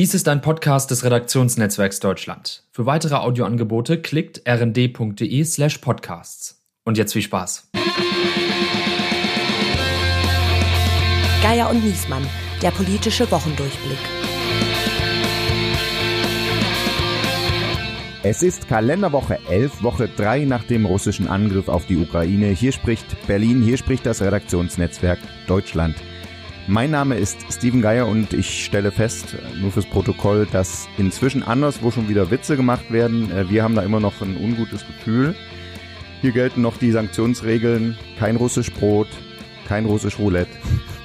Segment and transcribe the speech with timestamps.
[0.00, 2.62] Dies ist ein Podcast des Redaktionsnetzwerks Deutschland.
[2.72, 6.64] Für weitere Audioangebote klickt rnd.de slash podcasts.
[6.84, 7.68] Und jetzt viel Spaß.
[11.42, 12.26] Geier und Niesmann,
[12.62, 13.98] der politische Wochendurchblick.
[18.22, 22.46] Es ist Kalenderwoche 11, Woche 3 nach dem russischen Angriff auf die Ukraine.
[22.46, 25.96] Hier spricht Berlin, hier spricht das Redaktionsnetzwerk Deutschland.
[26.70, 31.90] Mein Name ist Steven Geier und ich stelle fest, nur fürs Protokoll, dass inzwischen anderswo
[31.90, 33.28] schon wieder Witze gemacht werden.
[33.32, 35.34] Äh, wir haben da immer noch ein ungutes Gefühl.
[36.20, 37.98] Hier gelten noch die Sanktionsregeln.
[38.20, 39.08] Kein russisch Brot,
[39.66, 40.52] kein russisch Roulette.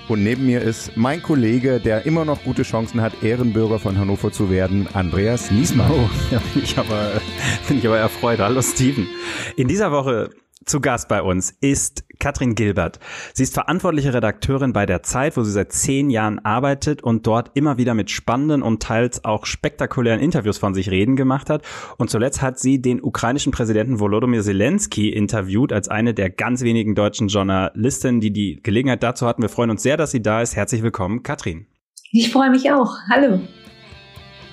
[0.08, 4.32] Und neben mir ist mein Kollege, der immer noch gute Chancen hat, Ehrenbürger von Hannover
[4.32, 5.90] zu werden, Andreas Niesmann.
[5.90, 7.14] Oh, ja, ich aber,
[7.68, 8.38] bin ich aber erfreut.
[8.38, 9.08] Hallo Steven.
[9.56, 10.30] In dieser Woche
[10.66, 13.00] zu Gast bei uns ist Katrin Gilbert.
[13.34, 17.52] Sie ist verantwortliche Redakteurin bei der Zeit, wo sie seit zehn Jahren arbeitet und dort
[17.54, 21.64] immer wieder mit spannenden und teils auch spektakulären Interviews von sich reden gemacht hat.
[21.98, 26.96] Und zuletzt hat sie den ukrainischen Präsidenten Volodymyr Zelensky interviewt als eine der ganz wenigen
[26.96, 29.42] deutschen Journalistinnen, die die Gelegenheit dazu hatten.
[29.42, 30.56] Wir freuen uns sehr, dass sie da ist.
[30.56, 31.68] Herzlich willkommen, Katrin.
[32.12, 32.92] Ich freue mich auch.
[33.10, 33.42] Hallo.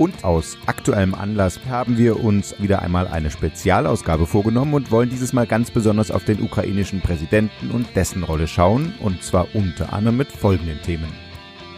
[0.03, 5.33] Und aus aktuellem Anlass haben wir uns wieder einmal eine Spezialausgabe vorgenommen und wollen dieses
[5.33, 10.17] Mal ganz besonders auf den ukrainischen Präsidenten und dessen Rolle schauen, und zwar unter anderem
[10.17, 11.06] mit folgenden Themen.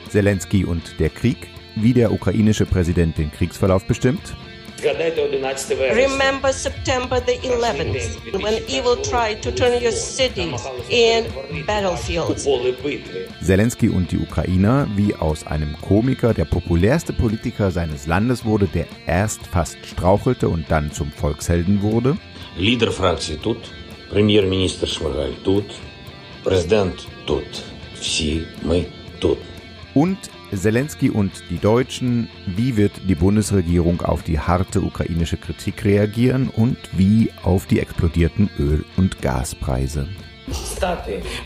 [0.09, 1.37] Zelensky und der Krieg,
[1.77, 4.35] wie der ukrainische Präsident den Kriegsverlauf bestimmt,
[4.84, 11.26] Remember September the 11th, when evil tried to turn your cities in
[11.66, 12.48] battlefields.
[13.42, 18.86] Zelensky und die Ukrainer, wie aus einem Komiker der populärste Politiker seines Landes wurde, der
[19.06, 22.18] erst fast strauchelte und dann zum Volkshelden wurde.
[22.60, 23.58] Лідер фракції тут,
[24.10, 25.66] прем'єр-міністр Шмигаль тут,
[26.44, 27.64] президент тут,
[28.00, 28.86] всі ми
[29.20, 29.38] тут.
[29.96, 30.18] Und
[30.57, 36.77] Zelensky und die Deutschen, wie wird die Bundesregierung auf die harte ukrainische Kritik reagieren und
[36.93, 40.09] wie auf die explodierten Öl- und Gaspreise?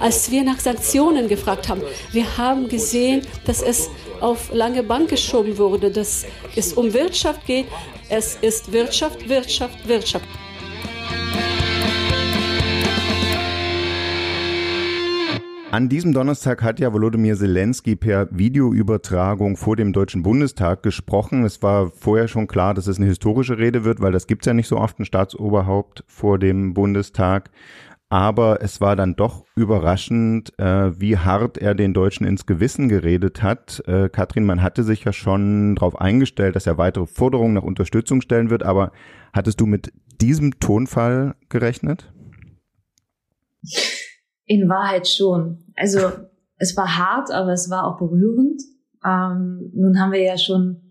[0.01, 3.89] Als wir nach Sanktionen gefragt haben, wir haben gesehen, dass es
[4.21, 6.27] auf lange Bank geschoben wurde, dass
[6.57, 7.67] es um Wirtschaft geht.
[8.09, 10.25] Es ist Wirtschaft, Wirtschaft, Wirtschaft.
[15.71, 21.45] An diesem Donnerstag hat ja Volodymyr Zelensky per Videoübertragung vor dem Deutschen Bundestag gesprochen.
[21.45, 24.55] Es war vorher schon klar, dass es eine historische Rede wird, weil das gibt's ja
[24.55, 27.51] nicht so oft, ein Staatsoberhaupt vor dem Bundestag.
[28.09, 33.43] Aber es war dann doch überraschend, äh, wie hart er den Deutschen ins Gewissen geredet
[33.43, 33.83] hat.
[33.87, 38.23] Äh, Katrin, man hatte sich ja schon darauf eingestellt, dass er weitere Forderungen nach Unterstützung
[38.23, 38.63] stellen wird.
[38.63, 38.91] Aber
[39.35, 42.11] hattest du mit diesem Tonfall gerechnet?
[44.49, 45.59] In Wahrheit schon.
[45.77, 46.01] Also
[46.57, 48.61] es war hart, aber es war auch berührend.
[49.05, 50.89] Ähm, nun haben wir ja schon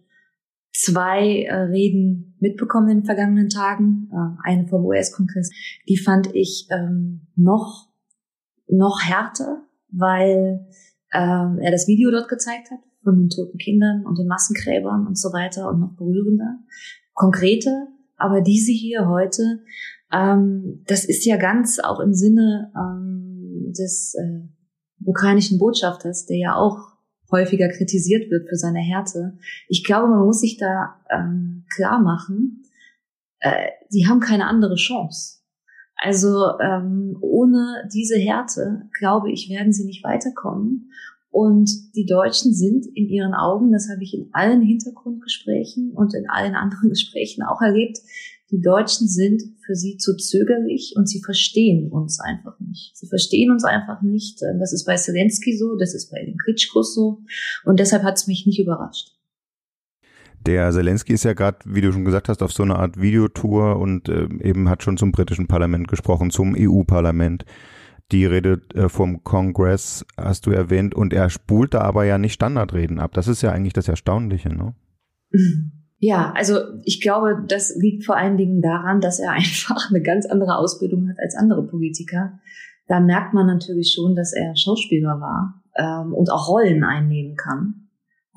[0.72, 4.10] zwei äh, Reden mitbekommen in den vergangenen Tagen.
[4.14, 5.50] Äh, eine vom US-Kongress,
[5.90, 7.88] die fand ich ähm, noch
[8.70, 10.68] noch härter, weil
[11.14, 15.18] ähm, er das Video dort gezeigt hat von den toten Kindern und den Massengräbern und
[15.18, 16.60] so weiter und noch berührender,
[17.14, 17.88] konkreter.
[18.18, 19.62] Aber diese hier heute,
[20.12, 23.27] ähm, das ist ja ganz auch im Sinne ähm,
[23.74, 24.48] des äh,
[25.06, 26.98] ukrainischen Botschafters, der ja auch
[27.32, 29.38] häufiger kritisiert wird für seine Härte.
[29.68, 32.64] Ich glaube, man muss sich da ähm, klar machen,
[33.40, 35.38] äh, die haben keine andere Chance.
[35.96, 40.92] Also ähm, ohne diese Härte, glaube ich, werden sie nicht weiterkommen.
[41.30, 46.30] Und die Deutschen sind in ihren Augen, das habe ich in allen Hintergrundgesprächen und in
[46.30, 48.00] allen anderen Gesprächen auch erlebt,
[48.52, 52.96] die Deutschen sind für sie zu zögerlich und sie verstehen uns einfach nicht.
[52.96, 54.42] Sie verstehen uns einfach nicht.
[54.60, 57.24] Das ist bei Zelensky so, das ist bei den Klitschkos so.
[57.66, 59.12] Und deshalb hat es mich nicht überrascht.
[60.46, 63.80] Der Zelensky ist ja gerade, wie du schon gesagt hast, auf so einer Art Videotour
[63.80, 67.44] und äh, eben hat schon zum britischen Parlament gesprochen, zum EU-Parlament.
[68.14, 72.34] Die Rede äh, vom Kongress hast du erwähnt und er spult da aber ja nicht
[72.34, 73.14] Standardreden ab.
[73.14, 74.74] Das ist ja eigentlich das Erstaunliche, ne?
[76.00, 80.26] Ja, also ich glaube, das liegt vor allen Dingen daran, dass er einfach eine ganz
[80.26, 82.40] andere Ausbildung hat als andere Politiker.
[82.88, 87.88] Da merkt man natürlich schon, dass er Schauspieler war ähm, und auch Rollen einnehmen kann.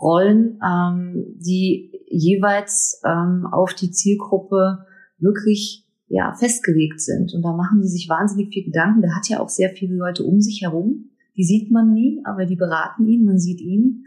[0.00, 4.86] Rollen, ähm, die jeweils ähm, auf die Zielgruppe
[5.18, 7.32] wirklich ja festgelegt sind.
[7.34, 9.02] Und da machen die sich wahnsinnig viel Gedanken.
[9.02, 11.10] Der hat ja auch sehr viele Leute um sich herum.
[11.36, 14.04] Die sieht man nie, aber die beraten ihn, man sieht ihn.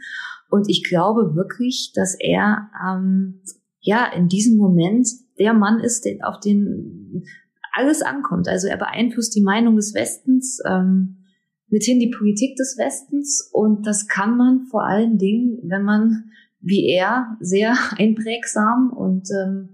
[0.53, 3.41] Und ich glaube wirklich, dass er ähm,
[3.79, 5.09] ja in diesem Moment
[5.39, 7.23] der Mann ist, der, auf den
[7.71, 8.47] alles ankommt.
[8.47, 11.23] Also er beeinflusst die Meinung des Westens, ähm,
[11.69, 13.49] mithin die Politik des Westens.
[13.51, 16.25] Und das kann man vor allen Dingen, wenn man
[16.59, 19.69] wie er sehr einprägsam und ähm,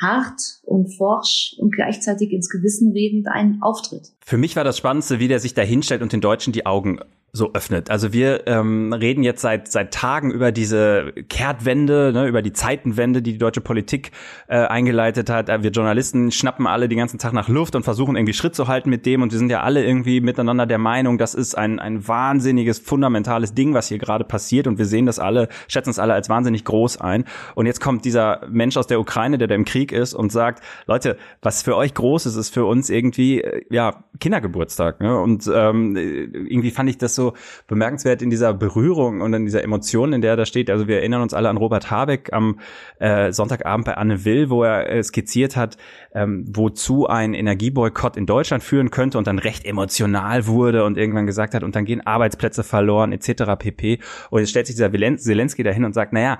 [0.00, 4.12] hart und forsch und gleichzeitig ins Gewissen redend einen auftritt.
[4.24, 7.00] Für mich war das Spannendste, wie der sich da hinstellt und den Deutschen die Augen
[7.32, 7.90] so öffnet.
[7.90, 13.22] Also wir ähm, reden jetzt seit seit Tagen über diese Kehrtwende, ne, über die Zeitenwende,
[13.22, 14.10] die die deutsche Politik
[14.48, 15.48] äh, eingeleitet hat.
[15.62, 18.90] Wir Journalisten schnappen alle den ganzen Tag nach Luft und versuchen irgendwie Schritt zu halten
[18.90, 19.22] mit dem.
[19.22, 23.54] Und wir sind ja alle irgendwie miteinander der Meinung, das ist ein ein wahnsinniges fundamentales
[23.54, 24.66] Ding, was hier gerade passiert.
[24.66, 27.24] Und wir sehen das alle, schätzen es alle als wahnsinnig groß ein.
[27.54, 30.64] Und jetzt kommt dieser Mensch aus der Ukraine, der da im Krieg ist und sagt,
[30.86, 35.00] Leute, was für euch groß ist, ist für uns irgendwie äh, ja Kindergeburtstag.
[35.00, 35.16] Ne?
[35.16, 37.34] Und ähm, irgendwie fand ich das so so
[37.66, 40.70] bemerkenswert in dieser Berührung und in dieser Emotion, in der er da steht.
[40.70, 42.58] Also wir erinnern uns alle an Robert Habeck am
[42.98, 45.76] äh, Sonntagabend bei Anne Will, wo er äh, skizziert hat,
[46.14, 51.26] ähm, wozu ein Energieboykott in Deutschland führen könnte und dann recht emotional wurde und irgendwann
[51.26, 53.56] gesagt hat, und dann gehen Arbeitsplätze verloren etc.
[53.58, 54.00] pp.
[54.30, 56.38] Und jetzt stellt sich dieser Zelensky dahin und sagt, naja,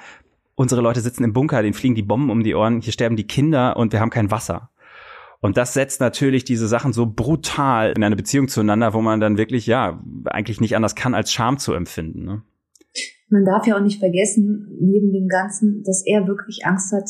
[0.55, 3.27] unsere Leute sitzen im Bunker, denen fliegen die Bomben um die Ohren, hier sterben die
[3.27, 4.70] Kinder und wir haben kein Wasser.
[5.41, 9.39] Und das setzt natürlich diese Sachen so brutal in eine Beziehung zueinander, wo man dann
[9.39, 12.25] wirklich, ja, eigentlich nicht anders kann, als Scham zu empfinden.
[12.25, 12.43] Ne?
[13.31, 17.09] Man darf ja auch nicht vergessen, neben dem Ganzen, dass er wirklich Angst hat.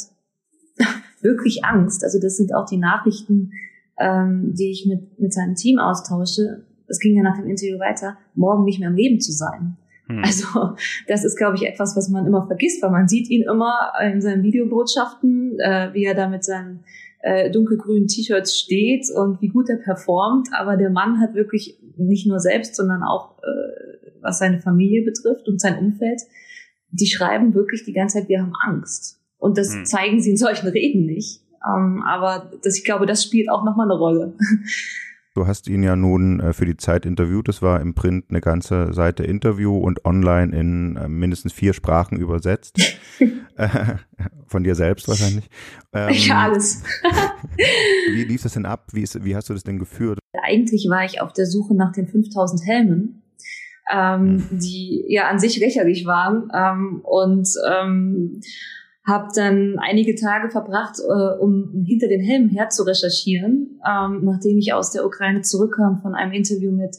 [1.21, 2.05] wirklich Angst.
[2.05, 3.51] Also das sind auch die Nachrichten,
[3.99, 6.67] ähm, die ich mit, mit seinem Team austausche.
[6.87, 9.77] Es ging ja nach dem Interview weiter, morgen nicht mehr im Leben zu sein.
[10.07, 10.23] Hm.
[10.25, 10.77] Also
[11.09, 14.21] das ist, glaube ich, etwas, was man immer vergisst, weil man sieht ihn immer in
[14.21, 16.85] seinen Videobotschaften, äh, wie er da mit seinen
[17.23, 20.49] äh, dunkelgrünen T-Shirts steht und wie gut er performt.
[20.53, 25.49] Aber der Mann hat wirklich nicht nur selbst, sondern auch äh, was seine Familie betrifft
[25.49, 26.21] und sein Umfeld,
[26.91, 29.21] die schreiben wirklich die ganze Zeit, wir haben Angst.
[29.39, 29.85] Und das mhm.
[29.85, 31.43] zeigen sie in solchen Reden nicht.
[31.67, 34.35] Ähm, aber das, ich glaube, das spielt auch nochmal eine Rolle.
[35.35, 37.47] Du hast ihn ja nun äh, für die Zeit interviewt.
[37.47, 42.19] Das war im Print eine ganze Seite Interview und online in äh, mindestens vier Sprachen
[42.19, 42.81] übersetzt.
[43.57, 43.69] äh,
[44.47, 45.49] von dir selbst wahrscheinlich.
[45.93, 46.83] Ähm, ja, alles.
[48.13, 48.89] wie lief das denn ab?
[48.93, 50.19] Wie, ist, wie hast du das denn geführt?
[50.43, 53.23] Eigentlich war ich auf der Suche nach den 5000 Helmen.
[53.93, 54.59] Ähm, hm.
[54.61, 58.41] die ja an sich lächerlich waren ähm, und ähm,
[59.07, 64.59] habe dann einige Tage verbracht, äh, um hinter den Helmen her zu recherchieren, ähm, nachdem
[64.59, 66.97] ich aus der Ukraine zurückkam von einem Interview mit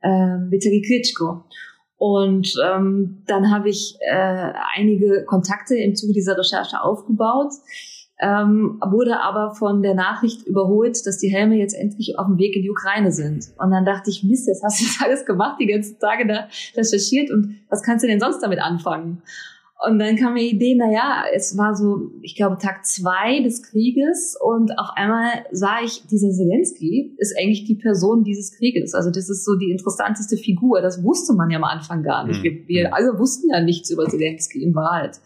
[0.00, 1.44] äh, Vitali Klitschko.
[1.96, 7.52] Und ähm, dann habe ich äh, einige Kontakte im Zuge dieser Recherche aufgebaut,
[8.18, 12.56] ähm, wurde aber von der Nachricht überholt, dass die Helme jetzt endlich auf dem Weg
[12.56, 13.46] in die Ukraine sind.
[13.58, 16.48] Und dann dachte ich, Mist, jetzt hast du das alles gemacht, die ganzen Tage da
[16.74, 19.22] recherchiert und was kannst du denn sonst damit anfangen?
[19.86, 23.40] Und dann kam mir die Idee, na ja, es war so, ich glaube, Tag zwei
[23.42, 28.94] des Krieges und auf einmal sah ich, dieser Zelensky ist eigentlich die Person dieses Krieges.
[28.94, 30.82] Also das ist so die interessanteste Figur.
[30.82, 32.42] Das wusste man ja am Anfang gar nicht.
[32.42, 32.92] Wir, wir hm.
[32.92, 35.18] alle wussten ja nichts über Zelensky in Wahrheit.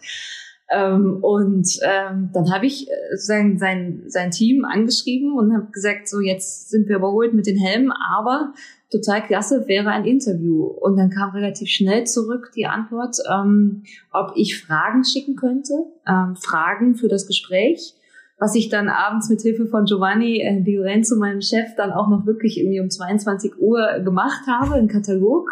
[0.71, 6.07] Ähm, und ähm, dann habe ich äh, sein, sein, sein Team angeschrieben und habe gesagt,
[6.07, 8.53] so jetzt sind wir überholt mit den Helmen, aber
[8.91, 10.63] total klasse wäre ein Interview.
[10.65, 15.73] Und dann kam relativ schnell zurück die Antwort, ähm, ob ich Fragen schicken könnte,
[16.07, 17.93] ähm, Fragen für das Gespräch,
[18.37, 22.09] was ich dann abends mit Hilfe von Giovanni äh, Di Lorenzo, meinem Chef, dann auch
[22.09, 25.49] noch wirklich irgendwie um 22 Uhr gemacht habe, einen Katalog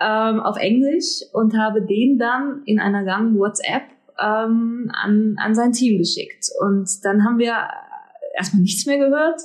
[0.00, 3.82] ähm, auf Englisch und habe den dann in einer langen WhatsApp
[4.18, 6.46] ähm, an, an sein Team geschickt.
[6.60, 7.54] Und dann haben wir
[8.36, 9.40] erstmal nichts mehr gehört.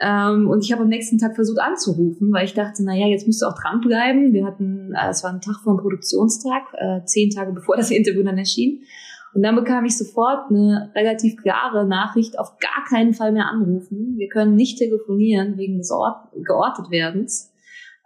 [0.00, 3.26] Ähm, und ich habe am nächsten Tag versucht anzurufen, weil ich dachte, na ja, jetzt
[3.26, 4.32] musst du auch dranbleiben.
[4.32, 7.90] Wir hatten, äh, es war ein Tag vor dem Produktionstag, äh, zehn Tage bevor das
[7.90, 8.82] Interview dann erschien.
[9.34, 14.14] Und dann bekam ich sofort eine relativ klare Nachricht, auf gar keinen Fall mehr anrufen.
[14.16, 17.52] Wir können nicht telefonieren wegen des Ort geortet werdens.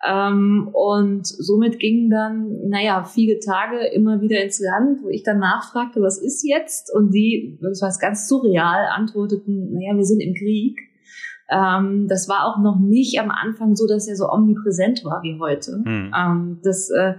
[0.07, 5.41] Ähm, und somit gingen dann, naja, viele Tage immer wieder ins Land, wo ich dann
[5.41, 6.95] nachfragte, was ist jetzt?
[6.95, 10.79] Und die, das war ganz surreal, antworteten, naja, wir sind im Krieg.
[11.51, 15.39] Ähm, das war auch noch nicht am Anfang so, dass er so omnipräsent war wie
[15.41, 15.83] heute.
[15.85, 16.13] Mhm.
[16.17, 17.15] Ähm, das, äh,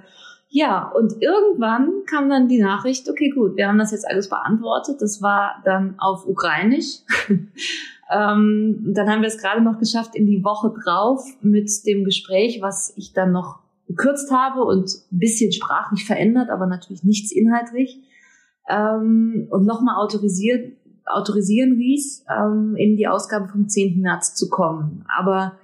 [0.49, 5.01] ja, und irgendwann kam dann die Nachricht, okay, gut, wir haben das jetzt alles beantwortet.
[5.01, 7.01] Das war dann auf Ukrainisch.
[8.11, 12.61] ähm, dann haben wir es gerade noch geschafft in die Woche drauf mit dem Gespräch,
[12.61, 17.99] was ich dann noch gekürzt habe und ein bisschen sprachlich verändert, aber natürlich nichts inhaltlich.
[18.69, 20.73] Ähm, und nochmal autorisiert
[21.09, 24.01] autorisieren ließ, ähm, in die Ausgabe vom 10.
[24.01, 25.05] März zu kommen.
[25.17, 25.57] Aber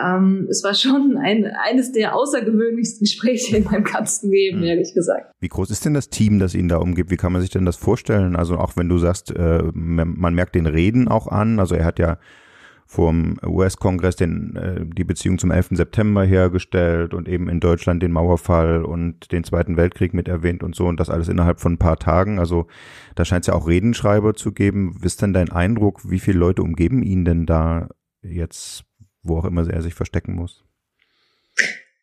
[0.00, 4.66] ähm, es war schon ein, eines der außergewöhnlichsten Gespräche in meinem ganzen Leben, hm.
[4.66, 5.32] ehrlich gesagt.
[5.40, 7.10] Wie groß ist denn das Team, das Ihnen da umgibt?
[7.10, 8.36] Wie kann man sich denn das vorstellen?
[8.36, 11.98] Also auch wenn du sagst, äh, man merkt den Reden auch an, also er hat
[11.98, 12.18] ja
[12.90, 15.68] vom US-Kongress den äh, die Beziehung zum 11.
[15.74, 20.74] September hergestellt und eben in Deutschland den Mauerfall und den Zweiten Weltkrieg mit erwähnt und
[20.74, 22.40] so und das alles innerhalb von ein paar Tagen.
[22.40, 22.66] Also
[23.14, 24.96] da scheint es ja auch Redenschreiber zu geben.
[24.96, 27.90] Was ist denn dein Eindruck, wie viele Leute umgeben ihn denn da
[28.22, 28.82] jetzt,
[29.22, 30.64] wo auch immer er sich verstecken muss?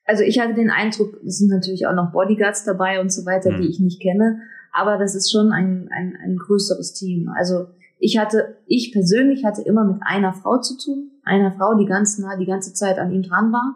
[0.06, 3.52] Also ich hatte den Eindruck, es sind natürlich auch noch Bodyguards dabei und so weiter,
[3.52, 3.62] mhm.
[3.62, 4.40] die ich nicht kenne,
[4.72, 7.28] aber das ist schon ein, ein, ein größeres Team.
[7.38, 7.68] Also
[8.00, 12.18] ich hatte, ich persönlich hatte immer mit einer Frau zu tun, einer Frau, die ganz
[12.20, 13.76] nah die ganze Zeit an ihm dran war.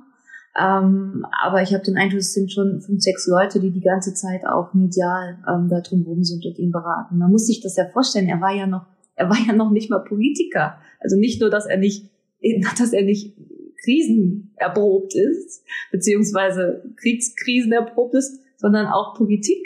[0.59, 4.13] Ähm, aber ich habe den Eindruck, es sind schon fünf, sechs Leute, die die ganze
[4.13, 7.17] Zeit auch medial ähm, da drum rum sind und ihn beraten.
[7.17, 8.27] Man muss sich das ja vorstellen.
[8.27, 8.85] Er war ja noch,
[9.15, 10.77] er war ja noch nicht mal Politiker.
[10.99, 12.09] Also nicht nur, dass er nicht,
[12.77, 13.35] dass er nicht
[13.83, 19.65] Krisen erprobt ist, beziehungsweise Kriegskrisen erprobt ist, sondern auch Politik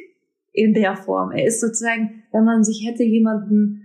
[0.53, 1.31] in der Form.
[1.31, 3.84] Er ist sozusagen, wenn man sich hätte jemanden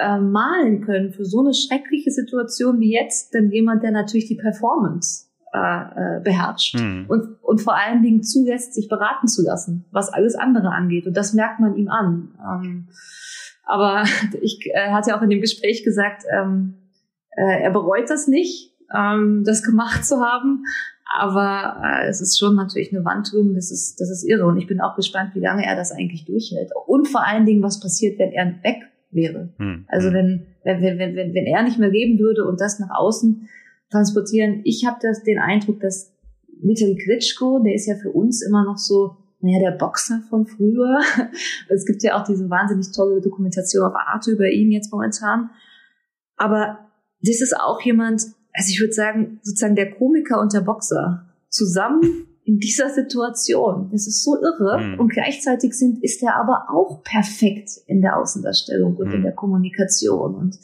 [0.00, 4.36] äh, malen können für so eine schreckliche Situation wie jetzt, denn jemand, der natürlich die
[4.36, 7.06] Performance äh, äh, beherrscht mhm.
[7.08, 11.06] und, und vor allen Dingen zulässt, sich beraten zu lassen, was alles andere angeht.
[11.06, 12.28] Und das merkt man ihm an.
[12.40, 12.88] Ähm,
[13.64, 14.04] aber
[14.42, 16.74] ich äh, hatte auch in dem Gespräch gesagt, ähm,
[17.36, 20.64] äh, er bereut das nicht, ähm, das gemacht zu haben.
[21.18, 24.46] Aber äh, es ist schon natürlich eine Wandlung, das ist, das ist irre.
[24.46, 26.70] Und ich bin auch gespannt, wie lange er das eigentlich durchhält.
[26.86, 29.52] Und vor allen Dingen, was passiert, wenn er weg wäre.
[29.58, 29.84] Hm.
[29.88, 30.14] Also hm.
[30.14, 33.48] wenn, wenn, wenn, wenn, wenn er nicht mehr leben würde und das nach außen
[33.90, 36.12] transportieren, ich habe das den Eindruck, dass
[36.62, 41.00] Vitali Klitschko, der ist ja für uns immer noch so, naja, der Boxer von früher.
[41.68, 45.50] Es gibt ja auch diese wahnsinnig tolle Dokumentation auf Arte über ihn jetzt momentan.
[46.36, 46.78] Aber
[47.22, 52.26] das ist auch jemand, also ich würde sagen, sozusagen der Komiker und der Boxer zusammen
[52.44, 53.88] in dieser Situation.
[53.92, 54.80] Das ist so irre.
[54.80, 55.00] Mhm.
[55.00, 59.14] Und gleichzeitig sind, ist er aber auch perfekt in der Außendarstellung und mhm.
[59.14, 60.34] in der Kommunikation.
[60.34, 60.58] Und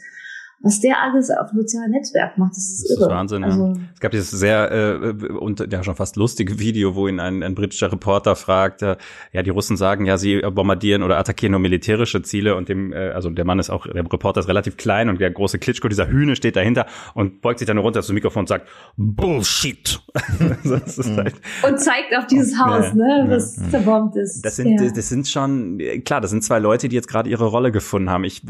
[0.61, 3.09] was der alles auf sozialen Netzwerk macht, das ist das irre.
[3.09, 3.75] Ist Wahnsinn, also, ja.
[3.95, 7.55] Es gab dieses sehr äh, und ja schon fast lustige Video, wo ihn ein, ein
[7.55, 8.97] britischer Reporter fragt, äh,
[9.33, 13.11] ja, die Russen sagen ja, sie bombardieren oder attackieren nur militärische Ziele und dem, äh,
[13.11, 16.09] also der Mann ist auch, der Reporter ist relativ klein und der große Klitschko, dieser
[16.09, 20.01] Hühne steht dahinter und beugt sich dann runter zum Mikrofon und sagt, Bullshit.
[20.39, 21.17] Mhm.
[21.17, 23.71] halt und zeigt auf dieses Haus, ja, ne, was ja.
[23.71, 24.45] zerbombt ist.
[24.45, 24.91] Das sind, ja.
[24.91, 28.25] das sind schon, klar, das sind zwei Leute, die jetzt gerade ihre Rolle gefunden haben.
[28.25, 28.43] Ich,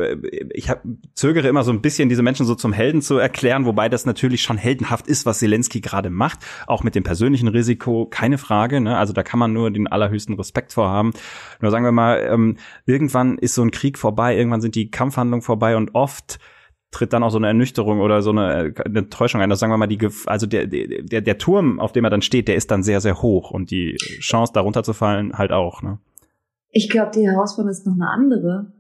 [0.53, 0.83] ich hab,
[1.15, 4.43] zögere immer so ein bisschen diese Menschen so zum Helden zu erklären, wobei das natürlich
[4.43, 8.81] schon heldenhaft ist, was Zelensky gerade macht, auch mit dem persönlichen Risiko, keine Frage.
[8.81, 8.97] Ne?
[8.97, 11.13] Also da kann man nur den allerhöchsten Respekt vorhaben.
[11.61, 15.43] Nur sagen wir mal, ähm, irgendwann ist so ein Krieg vorbei, irgendwann sind die Kampfhandlungen
[15.43, 16.39] vorbei und oft
[16.91, 19.51] tritt dann auch so eine Ernüchterung oder so eine, eine Täuschung ein.
[19.51, 22.49] Das sagen wir mal, die, also der, der, der Turm, auf dem er dann steht,
[22.49, 25.83] der ist dann sehr, sehr hoch und die Chance, darunter zu fallen, halt auch.
[25.83, 25.99] Ne?
[26.71, 28.73] Ich glaube, die Herausforderung ist noch eine andere.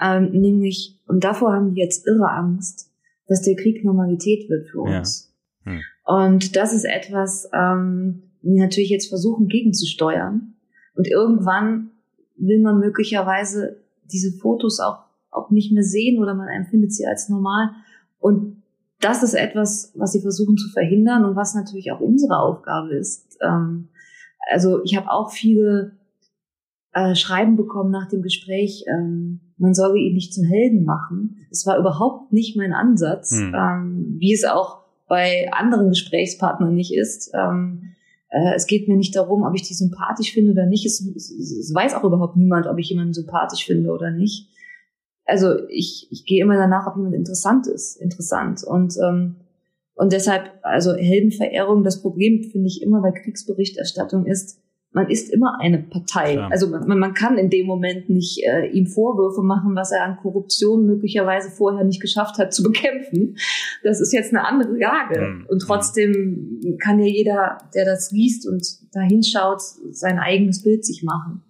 [0.00, 2.90] Ähm, nämlich, und davor haben die jetzt irre Angst,
[3.26, 5.34] dass der Krieg Normalität wird für uns.
[5.64, 5.72] Ja.
[5.72, 5.80] Hm.
[6.04, 10.54] Und das ist etwas, ähm, wir natürlich jetzt versuchen gegenzusteuern.
[10.94, 11.90] Und irgendwann
[12.36, 17.28] will man möglicherweise diese Fotos auch, auch nicht mehr sehen oder man empfindet sie als
[17.28, 17.70] normal.
[18.18, 18.62] Und
[19.00, 23.36] das ist etwas, was sie versuchen zu verhindern und was natürlich auch unsere Aufgabe ist.
[23.42, 23.88] Ähm,
[24.50, 25.96] also ich habe auch viele
[26.92, 31.46] äh, Schreiben bekommen nach dem Gespräch, ähm, man solle ihn nicht zum Helden machen.
[31.50, 33.54] Es war überhaupt nicht mein Ansatz, mhm.
[33.54, 37.30] ähm, wie es auch bei anderen Gesprächspartnern nicht ist.
[37.34, 37.94] Ähm,
[38.30, 40.84] äh, es geht mir nicht darum, ob ich die sympathisch finde oder nicht.
[40.86, 44.48] Es, es, es, weiß auch überhaupt niemand, ob ich jemanden sympathisch finde oder nicht.
[45.26, 48.64] Also ich, ich gehe immer danach, ob jemand interessant ist, interessant.
[48.64, 49.36] Und ähm,
[49.94, 54.60] und deshalb, also Heldenverehrung, das Problem finde ich immer bei Kriegsberichterstattung ist,
[54.94, 56.34] man ist immer eine Partei.
[56.34, 56.50] Klar.
[56.50, 60.16] Also man, man kann in dem Moment nicht äh, ihm Vorwürfe machen, was er an
[60.16, 63.36] Korruption möglicherweise vorher nicht geschafft hat zu bekämpfen.
[63.82, 65.20] Das ist jetzt eine andere Lage.
[65.20, 65.46] Mhm.
[65.48, 69.60] Und trotzdem kann ja jeder, der das liest und da hinschaut,
[69.90, 71.42] sein eigenes Bild sich machen.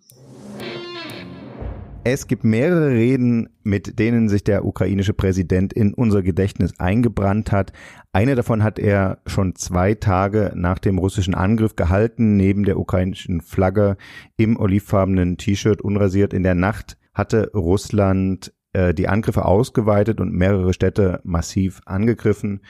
[2.04, 7.74] Es gibt mehrere Reden, mit denen sich der ukrainische Präsident in unser Gedächtnis eingebrannt hat.
[8.14, 13.42] Eine davon hat er schon zwei Tage nach dem russischen Angriff gehalten, neben der ukrainischen
[13.42, 13.98] Flagge
[14.38, 16.34] im olivfarbenen T-Shirt unrasiert.
[16.34, 22.62] In der Nacht hatte Russland äh, die Angriffe ausgeweitet und mehrere Städte massiv angegriffen.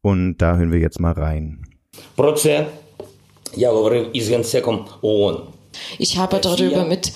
[0.00, 1.64] Und da hören wir jetzt mal rein.
[2.16, 2.66] Про це
[3.56, 5.42] я говорив із генсеком ООН
[5.98, 7.12] ich habe darüber mit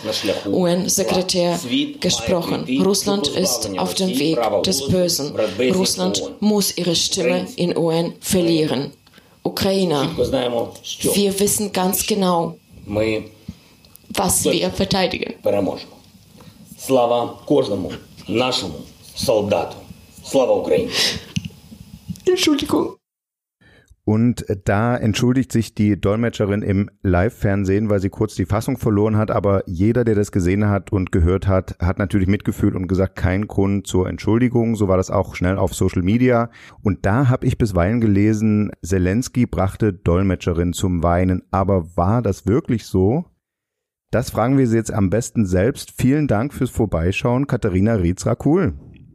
[0.47, 1.59] UN-Sekretär
[2.01, 2.67] gesprochen.
[2.85, 5.35] Russland ist auf dem Weg des Bösen.
[5.75, 8.93] Russland muss ihre Stimme in UN verlieren.
[9.43, 10.11] Ukrainer,
[11.15, 12.57] wir wissen ganz genau,
[14.09, 15.35] was wir verteidigen.
[16.79, 17.93] Слава кожному
[18.29, 18.75] нашому
[19.17, 19.77] солдату.
[20.31, 20.91] Слава Україні!
[22.27, 22.97] Entschuldigung.
[24.12, 29.32] Und da entschuldigt sich die Dolmetscherin im Live-Fernsehen, weil sie kurz die Fassung verloren hat.
[29.32, 33.48] Aber jeder, der das gesehen hat und gehört hat, hat natürlich mitgefühlt und gesagt, kein
[33.48, 34.76] Grund zur Entschuldigung.
[34.76, 36.50] So war das auch schnell auf Social Media.
[36.84, 41.44] Und da habe ich bisweilen gelesen, Zelensky brachte Dolmetscherin zum Weinen.
[41.50, 43.24] Aber war das wirklich so?
[44.12, 45.94] Das fragen wir Sie jetzt am besten selbst.
[45.96, 48.74] Vielen Dank fürs Vorbeischauen, Katharina Rietz-Rakul.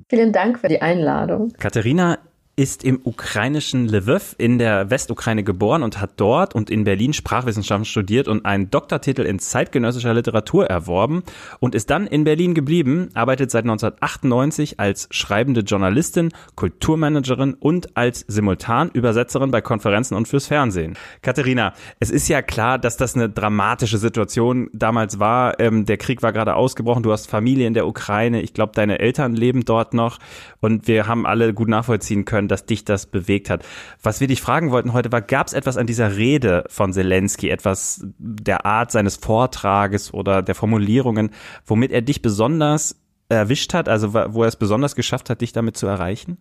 [0.08, 1.52] Vielen Dank für die Einladung.
[1.58, 2.16] Katharina
[2.58, 7.84] ist im ukrainischen Lviv in der Westukraine geboren und hat dort und in Berlin Sprachwissenschaften
[7.84, 11.22] studiert und einen Doktortitel in zeitgenössischer Literatur erworben
[11.60, 18.25] und ist dann in Berlin geblieben, arbeitet seit 1998 als schreibende Journalistin, Kulturmanagerin und als
[18.26, 20.96] Simultanübersetzerin bei Konferenzen und fürs Fernsehen.
[21.20, 25.60] Katharina, es ist ja klar, dass das eine dramatische Situation damals war.
[25.60, 28.98] Ähm, der Krieg war gerade ausgebrochen, du hast Familie in der Ukraine, ich glaube, deine
[28.98, 30.18] Eltern leben dort noch
[30.60, 33.64] und wir haben alle gut nachvollziehen können, können, dass dich das bewegt hat.
[34.02, 37.50] Was wir dich fragen wollten heute war, gab es etwas an dieser Rede von Zelensky,
[37.50, 41.30] etwas der Art seines Vortrages oder der Formulierungen,
[41.64, 42.96] womit er dich besonders
[43.28, 46.38] erwischt hat, also wo er es besonders geschafft hat, dich damit zu erreichen?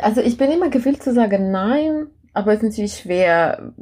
[0.00, 3.72] Also ich bin immer gewillt zu sagen nein, aber es ist natürlich schwer,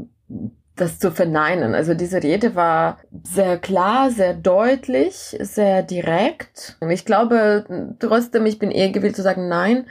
[0.74, 1.74] das zu verneinen.
[1.74, 6.76] Also diese Rede war sehr klar, sehr deutlich, sehr direkt.
[6.80, 9.86] Und ich glaube trotzdem, ich bin eher gewillt zu sagen nein,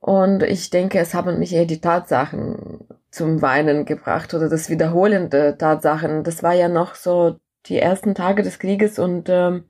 [0.00, 5.56] und ich denke, es haben mich eher die Tatsachen zum Weinen gebracht oder das wiederholende
[5.58, 6.22] Tatsachen.
[6.22, 7.36] Das war ja noch so
[7.66, 9.64] die ersten Tage des Krieges und ähm,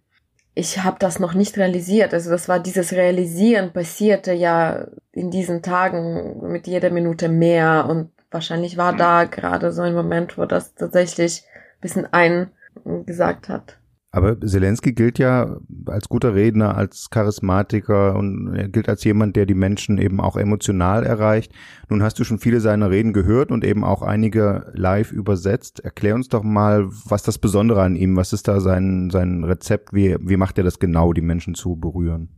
[0.54, 2.12] ich habe das noch nicht realisiert.
[2.14, 8.11] Also das war dieses Realisieren passierte ja in diesen Tagen mit jeder Minute mehr und
[8.30, 11.45] wahrscheinlich war da gerade so ein Moment, wo das tatsächlich
[11.76, 13.78] ein bisschen eingesagt hat.
[14.17, 19.45] Aber Zelensky gilt ja als guter Redner, als Charismatiker und er gilt als jemand, der
[19.45, 21.53] die Menschen eben auch emotional erreicht.
[21.91, 25.81] Nun hast du schon viele seiner Reden gehört und eben auch einige live übersetzt.
[25.81, 29.93] Erklär uns doch mal, was das Besondere an ihm, was ist da sein, sein Rezept,
[29.93, 32.31] wie, wie macht er das genau, die Menschen zu berühren?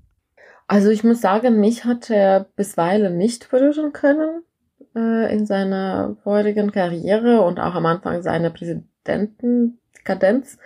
[0.67, 4.43] Also ich muss sagen, mich hat er bisweilen nicht berühren können
[4.97, 10.59] äh, in seiner vorigen Karriere und auch am Anfang seiner Präsidentenkadenz.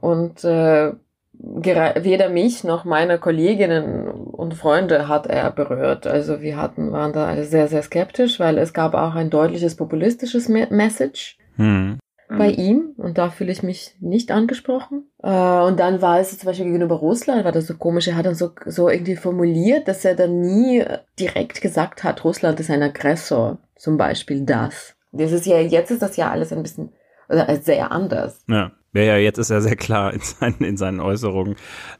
[0.00, 0.92] Und äh,
[1.32, 6.06] weder mich noch meine Kolleginnen und Freunde hat er berührt.
[6.06, 9.76] Also wir hatten, waren da alle sehr, sehr skeptisch, weil es gab auch ein deutliches
[9.76, 11.98] populistisches Message hm.
[12.28, 15.10] bei ihm und da fühle ich mich nicht angesprochen.
[15.22, 18.26] Äh, und dann war es zum Beispiel gegenüber Russland, war das so komisch, er hat
[18.26, 20.84] dann so, so irgendwie formuliert, dass er dann nie
[21.18, 24.94] direkt gesagt hat, Russland ist ein Aggressor, zum Beispiel das.
[25.12, 26.92] Das ist ja, jetzt ist das ja alles ein bisschen,
[27.28, 28.44] also sehr anders.
[28.46, 28.72] Ja.
[28.92, 31.54] Ja, ja, jetzt ist er sehr klar in seinen, in seinen Äußerungen.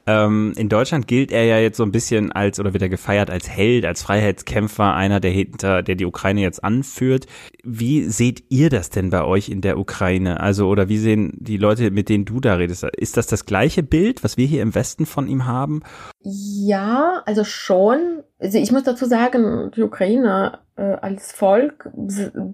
[0.06, 3.30] Ähm, in Deutschland gilt er ja jetzt so ein bisschen als, oder wird er gefeiert
[3.30, 7.26] als Held, als Freiheitskämpfer, einer, der hinter, der die Ukraine jetzt anführt.
[7.62, 10.40] Wie seht ihr das denn bei euch in der Ukraine?
[10.40, 12.82] Also, oder wie sehen die Leute, mit denen du da redest?
[12.82, 15.82] Ist das das gleiche Bild, was wir hier im Westen von ihm haben?
[16.22, 18.24] Ja, also schon.
[18.40, 21.90] Also ich muss dazu sagen, die Ukrainer äh, als Volk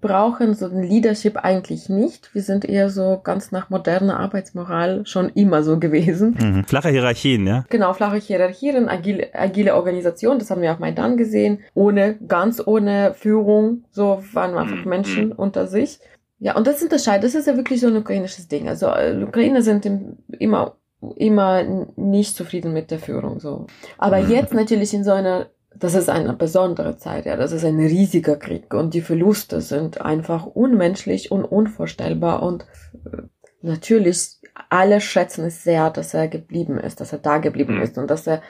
[0.01, 2.35] brauchen so ein Leadership eigentlich nicht.
[2.35, 6.37] Wir sind eher so ganz nach moderner Arbeitsmoral schon immer so gewesen.
[6.39, 6.65] Mhm.
[6.65, 7.65] Flache Hierarchien, ja?
[7.69, 11.61] Genau, flache Hierarchien, agile, agile Organisation, das haben wir auf Maidan gesehen.
[11.75, 14.91] Ohne, ganz ohne Führung, so waren einfach mhm.
[14.91, 16.01] Menschen unter sich.
[16.41, 18.69] Ja, und das unterscheidet, das ist ja wirklich so ein ukrainisches Ding.
[18.69, 20.75] Also äh, Ukrainer sind im, immer
[21.15, 21.63] immer
[21.97, 23.67] nicht zufrieden mit der Führung so.
[23.99, 24.31] Aber mhm.
[24.31, 25.47] jetzt natürlich in so einer
[25.79, 30.01] das ist eine besondere Zeit, ja, das ist ein riesiger Krieg und die Verluste sind
[30.01, 32.67] einfach unmenschlich und unvorstellbar und
[33.05, 33.23] äh,
[33.63, 37.83] natürlich alle schätzen es sehr, dass er geblieben ist, dass er da geblieben mhm.
[37.83, 38.43] ist und dass er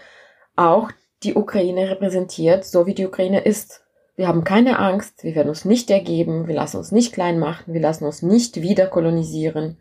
[0.55, 0.91] auch
[1.23, 3.83] die Ukraine repräsentiert, so wie die Ukraine ist.
[4.17, 7.75] Wir haben keine Angst, wir werden uns nicht ergeben, wir lassen uns nicht klein machen,
[7.75, 9.79] wir lassen uns nicht wieder kolonisieren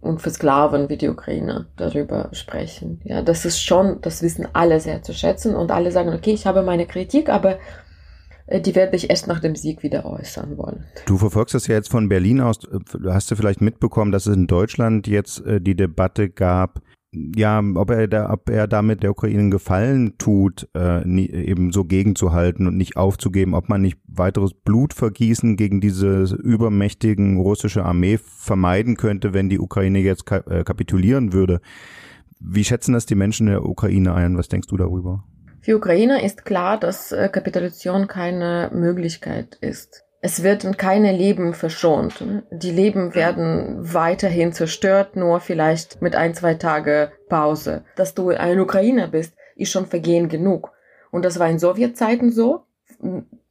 [0.00, 3.00] und versklaven wie die Ukrainer darüber sprechen.
[3.04, 6.46] Ja, das ist schon, das wissen alle sehr zu schätzen und alle sagen, okay, ich
[6.46, 7.58] habe meine Kritik, aber
[8.46, 10.84] äh, die werde ich erst nach dem Sieg wieder äußern wollen.
[11.06, 12.58] Du verfolgst das ja jetzt von Berlin aus.
[13.04, 16.80] Hast du vielleicht mitbekommen, dass es in Deutschland jetzt äh, die Debatte gab,
[17.34, 21.84] ja, ob er da, ob er damit der Ukraine Gefallen tut, äh, nie, eben so
[21.84, 28.96] gegenzuhalten und nicht aufzugeben, ob man nicht weiteres Blutvergießen gegen diese übermächtigen russische Armee vermeiden
[28.96, 31.60] könnte, wenn die Ukraine jetzt ka äh, kapitulieren würde.
[32.40, 34.36] Wie schätzen das die Menschen der Ukraine ein?
[34.36, 35.24] Was denkst du darüber?
[35.60, 40.05] Für Ukraine ist klar, dass äh, Kapitulation keine Möglichkeit ist.
[40.26, 42.14] Es werden keine Leben verschont.
[42.50, 47.84] Die Leben werden weiterhin zerstört, nur vielleicht mit ein, zwei Tage Pause.
[47.94, 50.72] Dass du ein Ukrainer bist, ist schon Vergehen genug.
[51.12, 52.64] Und das war in Sowjetzeiten so.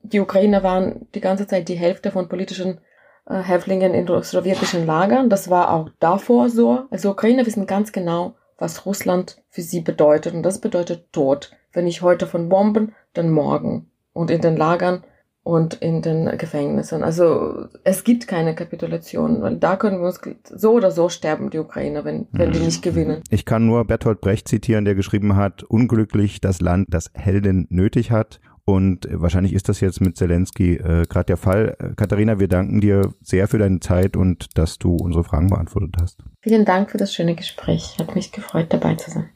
[0.02, 2.82] die Ukrainer waren die ganze Zeit die Hälfte von politischen
[3.26, 5.30] äh, Häftlingen in sowjetischen Lagern.
[5.30, 6.88] Das war auch davor so.
[6.90, 10.34] Also Ukrainer wissen ganz genau, was Russland für sie bedeutet.
[10.34, 11.54] Und das bedeutet Tod.
[11.72, 13.90] Wenn nicht heute von Bomben, dann morgen.
[14.12, 15.06] Und in den Lagern
[15.46, 17.04] und in den Gefängnissen.
[17.04, 21.60] Also es gibt keine Kapitulation, weil da können wir uns so oder so sterben, die
[21.60, 23.22] Ukrainer, wenn, wenn die nicht gewinnen.
[23.30, 28.10] Ich kann nur Bertolt Brecht zitieren, der geschrieben hat, unglücklich das Land, das Helden nötig
[28.10, 28.40] hat.
[28.66, 31.78] Und wahrscheinlich ist das jetzt mit Zelensky äh, gerade der Fall.
[31.96, 36.24] Katharina, wir danken dir sehr für deine Zeit und dass du unsere Fragen beantwortet hast.
[36.42, 37.98] Vielen Dank für das schöne Gespräch.
[38.00, 39.30] Hat mich gefreut, dabei zu sein.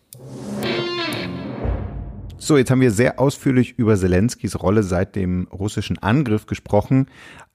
[2.42, 7.08] So, jetzt haben wir sehr ausführlich über Zelenskys Rolle seit dem russischen Angriff gesprochen.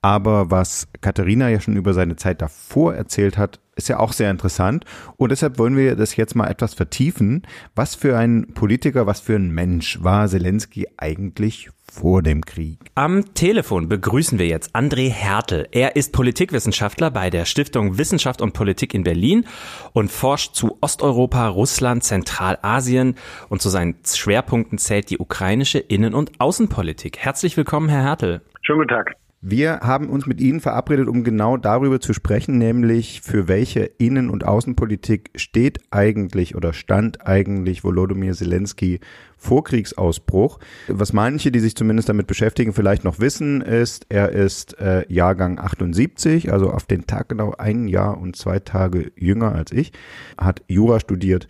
[0.02, 4.30] Aber was Katharina ja schon über seine Zeit davor erzählt hat, ist ja auch sehr
[4.30, 4.84] interessant.
[5.16, 7.42] Und deshalb wollen wir das jetzt mal etwas vertiefen.
[7.74, 12.78] Was für ein Politiker, was für ein Mensch war Zelensky eigentlich vor dem Krieg?
[12.94, 15.68] Am Telefon begrüßen wir jetzt André Hertel.
[15.70, 19.46] Er ist Politikwissenschaftler bei der Stiftung Wissenschaft und Politik in Berlin
[19.92, 23.16] und forscht zu Osteuropa, Russland, Zentralasien
[23.48, 27.18] und zu seinen Schwerpunkten zählt die ukrainische Innen- und Außenpolitik.
[27.18, 28.42] Herzlich willkommen, Herr Hertel.
[28.62, 29.16] Schönen guten Tag.
[29.46, 34.30] Wir haben uns mit Ihnen verabredet, um genau darüber zu sprechen, nämlich für welche Innen-
[34.30, 39.00] und Außenpolitik steht eigentlich oder stand eigentlich Volodymyr Zelensky
[39.36, 40.60] vor Kriegsausbruch.
[40.88, 45.58] Was manche, die sich zumindest damit beschäftigen, vielleicht noch wissen, ist, er ist äh, Jahrgang
[45.58, 49.92] 78, also auf den Tag genau ein Jahr und zwei Tage jünger als ich,
[50.38, 51.48] hat Jura studiert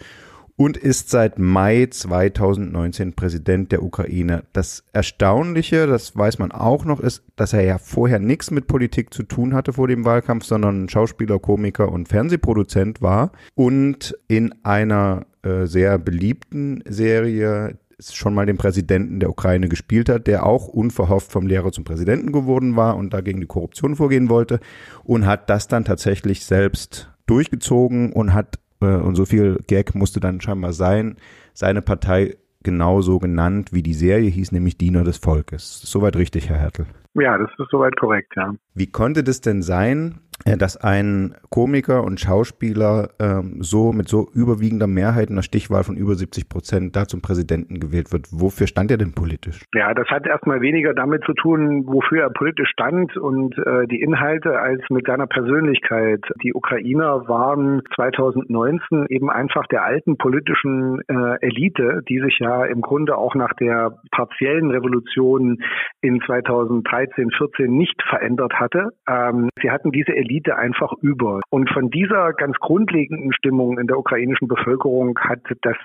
[0.56, 4.44] und ist seit Mai 2019 Präsident der Ukraine.
[4.52, 9.12] Das Erstaunliche, das weiß man auch noch, ist, dass er ja vorher nichts mit Politik
[9.12, 15.26] zu tun hatte vor dem Wahlkampf, sondern Schauspieler, Komiker und Fernsehproduzent war und in einer
[15.42, 21.30] äh, sehr beliebten Serie schon mal den Präsidenten der Ukraine gespielt hat, der auch unverhofft
[21.30, 24.60] vom Lehrer zum Präsidenten geworden war und dagegen die Korruption vorgehen wollte
[25.04, 30.40] und hat das dann tatsächlich selbst durchgezogen und hat und so viel Gag musste dann
[30.40, 31.16] scheinbar sein,
[31.52, 35.80] seine Partei genauso genannt, wie die Serie hieß, nämlich Diener des Volkes.
[35.82, 36.86] Soweit richtig, Herr Hertel?
[37.14, 38.54] Ja, das ist soweit korrekt, ja.
[38.74, 44.28] Wie konnte das denn sein, äh, dass ein Komiker und Schauspieler ähm, so mit so
[44.34, 48.26] überwiegender Mehrheit in einer Stichwahl von über 70 Prozent da zum Präsidenten gewählt wird.
[48.30, 49.64] Wofür stand er denn politisch?
[49.74, 54.02] Ja, das hat erstmal weniger damit zu tun, wofür er politisch stand und äh, die
[54.02, 56.20] Inhalte, als mit seiner Persönlichkeit.
[56.42, 62.82] Die Ukrainer waren 2019 eben einfach der alten politischen äh, Elite, die sich ja im
[62.82, 65.62] Grunde auch nach der partiellen Revolution
[66.02, 68.90] in 2013, 14 nicht verändert hatte.
[69.08, 71.40] Ähm, sie hatten diese Elite einfach über.
[71.50, 75.76] Und von dieser ganz grundlegenden Stimmung in der ukrainischen Bevölkerung hat das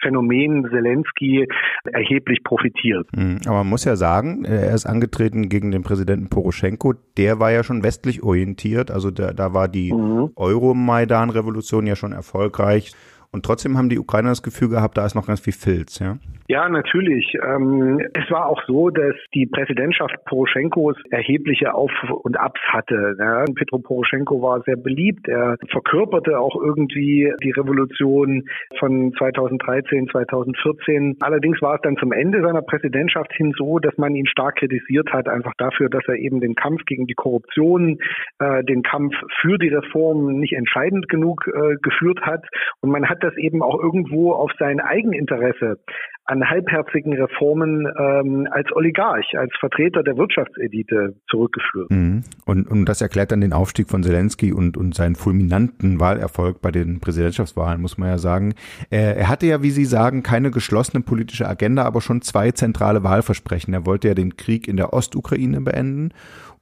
[0.00, 1.46] Phänomen Zelensky
[1.84, 3.08] erheblich profitiert.
[3.16, 3.40] Mhm.
[3.46, 6.94] Aber man muss ja sagen, er ist angetreten gegen den Präsidenten Poroschenko.
[7.16, 8.90] Der war ja schon westlich orientiert.
[8.90, 10.30] Also da, da war die mhm.
[10.36, 12.92] Euromaidan-Revolution ja schon erfolgreich.
[13.32, 16.18] Und trotzdem haben die Ukrainer das Gefühl gehabt, da ist noch ganz viel Filz, ja?
[16.48, 17.36] Ja, natürlich.
[17.44, 21.90] Ähm, es war auch so, dass die Präsidentschaft Poroschenkos erhebliche Auf-
[22.22, 23.16] und Abs hatte.
[23.56, 25.26] Petro Poroschenko war sehr beliebt.
[25.26, 31.16] Er verkörperte auch irgendwie die Revolution von 2013, 2014.
[31.20, 35.12] Allerdings war es dann zum Ende seiner Präsidentschaft hin so, dass man ihn stark kritisiert
[35.12, 37.98] hat, einfach dafür, dass er eben den Kampf gegen die Korruption,
[38.38, 42.46] äh, den Kampf für die Reform nicht entscheidend genug äh, geführt hat.
[42.82, 45.78] Und man hat das eben auch irgendwo auf sein Eigeninteresse
[46.26, 51.90] an halbherzigen Reformen ähm, als Oligarch, als Vertreter der Wirtschaftselite zurückgeführt.
[51.90, 52.24] Mhm.
[52.44, 56.72] Und, und das erklärt dann den Aufstieg von Zelensky und, und seinen fulminanten Wahlerfolg bei
[56.72, 58.54] den Präsidentschaftswahlen, muss man ja sagen.
[58.90, 63.04] Er, er hatte ja, wie Sie sagen, keine geschlossene politische Agenda, aber schon zwei zentrale
[63.04, 63.72] Wahlversprechen.
[63.72, 66.10] Er wollte ja den Krieg in der Ostukraine beenden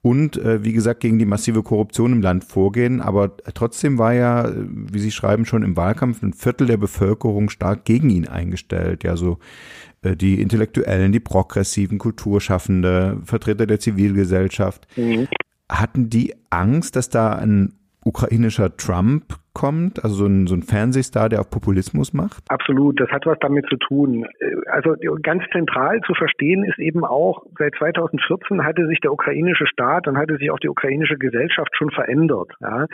[0.05, 3.01] und äh, wie gesagt gegen die massive Korruption im Land vorgehen.
[3.01, 7.85] Aber trotzdem war ja, wie Sie schreiben, schon im Wahlkampf ein Viertel der Bevölkerung stark
[7.85, 9.03] gegen ihn eingestellt.
[9.03, 9.39] Ja, so
[10.03, 14.87] äh, die Intellektuellen, die progressiven Kulturschaffende, Vertreter der Zivilgesellschaft.
[14.95, 15.27] Mhm.
[15.67, 21.29] Hatten die Angst, dass da ein ukrainischer Trump kommt, also so ein, so ein Fernsehstar,
[21.29, 22.43] der auf Populismus macht?
[22.49, 24.27] Absolut, das hat was damit zu tun.
[24.67, 30.07] Also ganz zentral zu verstehen ist eben auch, seit 2014 hatte sich der ukrainische Staat
[30.07, 32.51] und hatte sich auch die ukrainische Gesellschaft schon verändert.
[32.59, 32.85] Ja.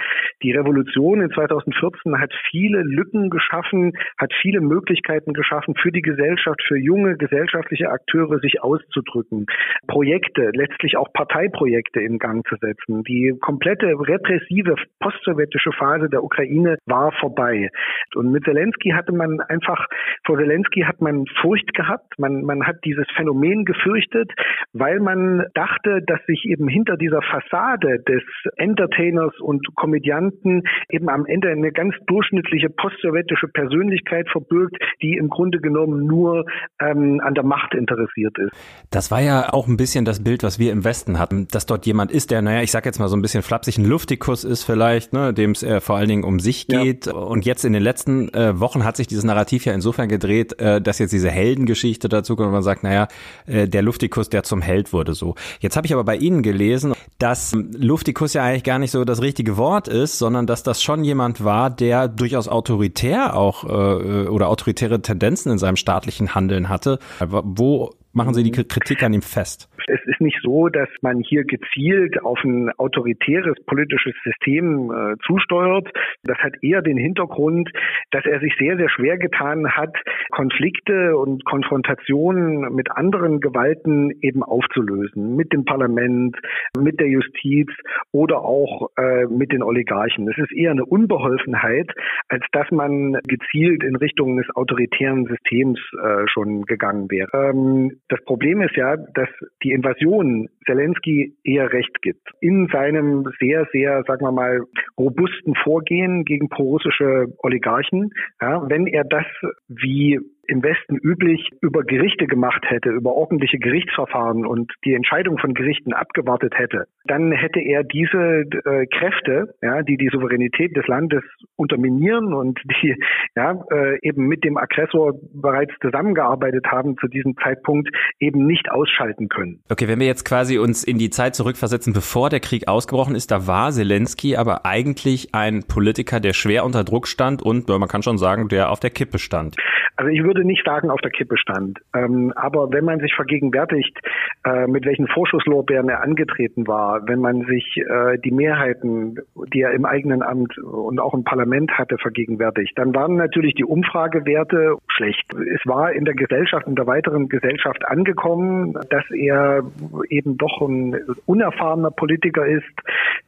[0.43, 6.61] Die Revolution in 2014 hat viele Lücken geschaffen, hat viele Möglichkeiten geschaffen für die Gesellschaft,
[6.67, 9.47] für junge gesellschaftliche Akteure, sich auszudrücken,
[9.87, 13.03] Projekte, letztlich auch Parteiprojekte in Gang zu setzen.
[13.03, 17.69] Die komplette repressive postsowjetische Phase der Ukraine Ukraine war vorbei.
[18.15, 19.87] Und mit Zelensky hatte man einfach,
[20.25, 22.13] vor Zelensky hat man Furcht gehabt.
[22.17, 24.31] Man, man hat dieses Phänomen gefürchtet,
[24.73, 28.23] weil man dachte, dass sich eben hinter dieser Fassade des
[28.57, 35.59] Entertainers und Komödianten eben am Ende eine ganz durchschnittliche postsowjetische Persönlichkeit verbirgt, die im Grunde
[35.59, 36.45] genommen nur
[36.79, 38.51] ähm, an der Macht interessiert ist.
[38.91, 41.85] Das war ja auch ein bisschen das Bild, was wir im Westen hatten, dass dort
[41.85, 44.63] jemand ist, der, naja, ich sag jetzt mal so ein bisschen flapsig, ein Luftikus ist
[44.63, 47.05] vielleicht, ne, dem es äh, vor allen Dingen um sich geht.
[47.05, 47.13] Ja.
[47.13, 50.81] Und jetzt in den letzten äh, Wochen hat sich dieses Narrativ ja insofern gedreht, äh,
[50.81, 53.07] dass jetzt diese Heldengeschichte dazu kommt und man sagt, naja,
[53.45, 55.35] äh, der Luftikus, der zum Held wurde so.
[55.59, 59.21] Jetzt habe ich aber bei Ihnen gelesen, dass Luftikus ja eigentlich gar nicht so das
[59.21, 64.49] richtige Wort ist, sondern dass das schon jemand war, der durchaus autoritär auch äh, oder
[64.49, 66.99] autoritäre Tendenzen in seinem staatlichen Handeln hatte.
[67.19, 69.69] Wo machen Sie die Kritik an ihm fest?
[69.87, 75.87] Es ist nicht so, dass man hier gezielt auf ein autoritäres politisches System äh, zusteuert.
[76.23, 77.69] Das hat eher den Hintergrund,
[78.11, 79.95] dass er sich sehr, sehr schwer getan hat,
[80.31, 85.35] Konflikte und Konfrontationen mit anderen Gewalten eben aufzulösen.
[85.35, 86.37] Mit dem Parlament,
[86.77, 87.69] mit der Justiz
[88.11, 90.29] oder auch äh, mit den Oligarchen.
[90.29, 91.91] Es ist eher eine Unbeholfenheit,
[92.29, 97.29] als dass man gezielt in Richtung des autoritären Systems äh, schon gegangen wäre.
[97.33, 99.29] Ähm, das Problem ist ja, dass
[99.63, 102.27] die Invasion Zelensky eher recht gibt.
[102.39, 104.61] In seinem sehr, sehr, sagen wir mal,
[104.97, 109.25] robusten Vorgehen gegen prorussische Oligarchen, ja, wenn er das
[109.67, 115.53] wie im Westen üblich über Gerichte gemacht hätte, über ordentliche Gerichtsverfahren und die Entscheidung von
[115.53, 121.23] Gerichten abgewartet hätte, dann hätte er diese äh, Kräfte, ja, die die Souveränität des Landes
[121.55, 122.95] unterminieren und die
[123.35, 129.29] ja, äh, eben mit dem Aggressor bereits zusammengearbeitet haben zu diesem Zeitpunkt, eben nicht ausschalten
[129.29, 129.61] können.
[129.69, 133.31] Okay, wenn wir jetzt quasi uns in die Zeit zurückversetzen, bevor der Krieg ausgebrochen ist,
[133.31, 138.03] da war Zelensky aber eigentlich ein Politiker, der schwer unter Druck stand und man kann
[138.03, 139.55] schon sagen, der auf der Kippe stand.
[139.97, 141.79] Also ich würde nicht sagen, auf der Kippe stand.
[141.93, 143.97] Ähm, aber wenn man sich vergegenwärtigt,
[144.45, 149.19] äh, mit welchen Vorschusslorbeeren er angetreten war, wenn man sich äh, die Mehrheiten,
[149.53, 153.65] die er im eigenen Amt und auch im Parlament hatte, vergegenwärtigt, dann waren natürlich die
[153.65, 155.33] Umfragewerte schlecht.
[155.33, 159.63] Es war in der Gesellschaft, in der weiteren Gesellschaft angekommen, dass er
[160.09, 162.63] eben doch ein unerfahrener Politiker ist,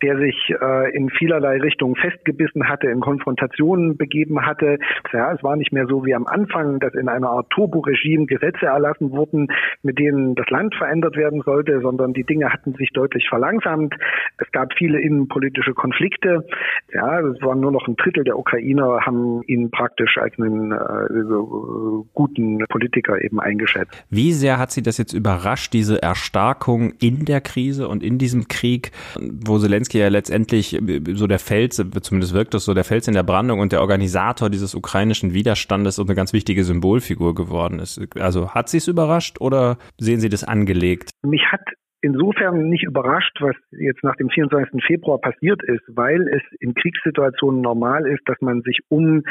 [0.02, 4.80] der sich äh, in vielerlei Richtungen festgebissen hatte, in Konfrontationen begeben hatte.
[5.12, 8.26] Ja, es war nicht mehr so wie am Anfang Anfang, dass in einer Art Turbo-Regime
[8.26, 9.48] Gesetze erlassen wurden,
[9.82, 13.96] mit denen das Land verändert werden sollte, sondern die Dinge hatten sich deutlich verlangsamt.
[14.38, 16.46] Es gab viele innenpolitische Konflikte.
[16.94, 22.06] Ja, es waren nur noch ein Drittel der Ukrainer, haben ihn praktisch als einen äh,
[22.14, 24.06] guten Politiker eben eingeschätzt.
[24.10, 28.48] Wie sehr hat Sie das jetzt überrascht, diese Erstarkung in der Krise und in diesem
[28.48, 30.80] Krieg, wo Zelensky ja letztendlich
[31.14, 34.50] so der Fels, zumindest wirkt es so, der Fels in der Brandung und der Organisator
[34.50, 38.00] dieses ukrainischen Widerstandes und eine ganz wichtige wichtige Symbolfigur geworden ist.
[38.20, 41.12] Also hat Sie es überrascht oder sehen Sie das angelegt?
[41.24, 41.62] Mich hat
[42.02, 44.84] insofern nicht überrascht, was jetzt nach dem 24.
[44.86, 49.24] Februar passiert ist, weil es in Kriegssituationen normal ist, dass man sich um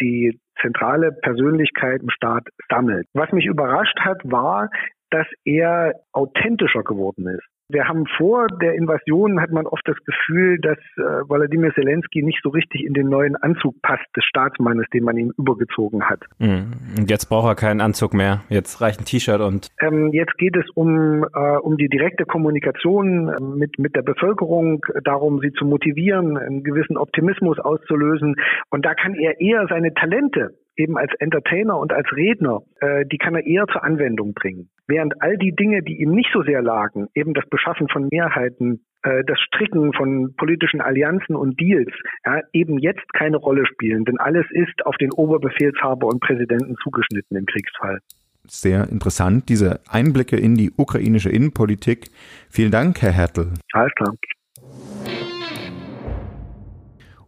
[0.00, 3.06] die zentrale Persönlichkeit im Staat sammelt.
[3.14, 4.70] Was mich überrascht hat, war,
[5.10, 7.46] dass er authentischer geworden ist.
[7.72, 12.40] Wir haben vor der Invasion hat man oft das Gefühl, dass äh, Wladimir Zelensky nicht
[12.42, 16.20] so richtig in den neuen Anzug passt des Staatsmannes, den man ihm übergezogen hat.
[16.38, 16.72] Mhm.
[16.98, 18.42] Und jetzt braucht er keinen Anzug mehr.
[18.48, 19.68] Jetzt reicht ein T-Shirt und.
[19.80, 24.84] Ähm, jetzt geht es um äh, um die direkte Kommunikation äh, mit mit der Bevölkerung,
[25.04, 28.36] darum sie zu motivieren, einen gewissen Optimismus auszulösen.
[28.70, 33.18] Und da kann er eher seine Talente eben als Entertainer und als Redner, äh, die
[33.18, 34.70] kann er eher zur Anwendung bringen.
[34.86, 38.84] Während all die Dinge, die ihm nicht so sehr lagen, eben das Beschaffen von Mehrheiten,
[39.02, 41.92] äh, das Stricken von politischen Allianzen und Deals,
[42.24, 44.04] ja, eben jetzt keine Rolle spielen.
[44.04, 48.00] Denn alles ist auf den Oberbefehlshaber und Präsidenten zugeschnitten im Kriegsfall.
[48.48, 52.10] Sehr interessant, diese Einblicke in die ukrainische Innenpolitik.
[52.50, 53.52] Vielen Dank, Herr Hertel.
[53.72, 54.14] Alles klar.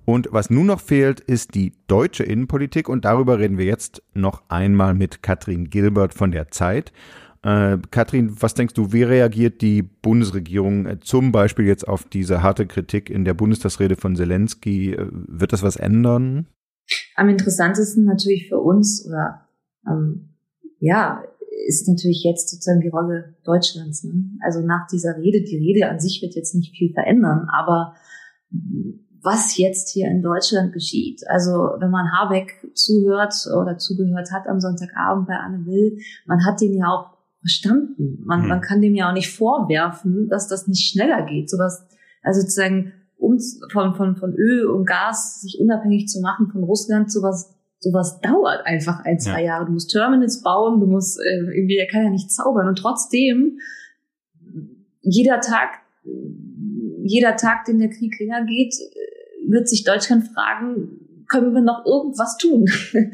[0.05, 4.43] Und was nun noch fehlt, ist die deutsche Innenpolitik und darüber reden wir jetzt noch
[4.49, 6.93] einmal mit Katrin Gilbert von der Zeit.
[7.43, 12.43] Äh, Katrin, was denkst du, wie reagiert die Bundesregierung äh, zum Beispiel jetzt auf diese
[12.43, 14.93] harte Kritik in der Bundestagsrede von Zelensky?
[14.93, 16.47] Äh, wird das was ändern?
[17.17, 19.49] Am interessantesten natürlich für uns oder
[19.89, 20.31] ähm,
[20.79, 21.23] ja,
[21.67, 24.05] ist natürlich jetzt sozusagen die Rolle Deutschlands.
[24.05, 24.25] Ne?
[24.45, 27.95] Also nach dieser Rede, die Rede an sich wird jetzt nicht viel verändern, aber
[29.23, 31.23] was jetzt hier in Deutschland geschieht.
[31.29, 36.61] Also wenn man Habeck zuhört oder zugehört hat am Sonntagabend bei Anne Will, man hat
[36.61, 38.23] den ja auch verstanden.
[38.25, 38.49] Man, mhm.
[38.49, 41.51] man kann dem ja auch nicht vorwerfen, dass das nicht schneller geht.
[41.51, 41.87] Sowas,
[42.23, 47.13] also sozusagen uns von, von, von Öl und Gas sich unabhängig zu machen von Russland,
[47.13, 49.47] sowas, sowas dauert einfach ein, zwei ja.
[49.47, 49.67] Jahre.
[49.67, 52.67] Du musst Terminals bauen, du musst, äh, irgendwie, er kann ja nicht zaubern.
[52.67, 53.59] Und trotzdem,
[55.01, 55.69] jeder Tag,
[57.05, 58.75] jeder Tag, den der Krieg länger geht,
[59.49, 62.67] wird sich Deutschland fragen, können wir noch irgendwas tun?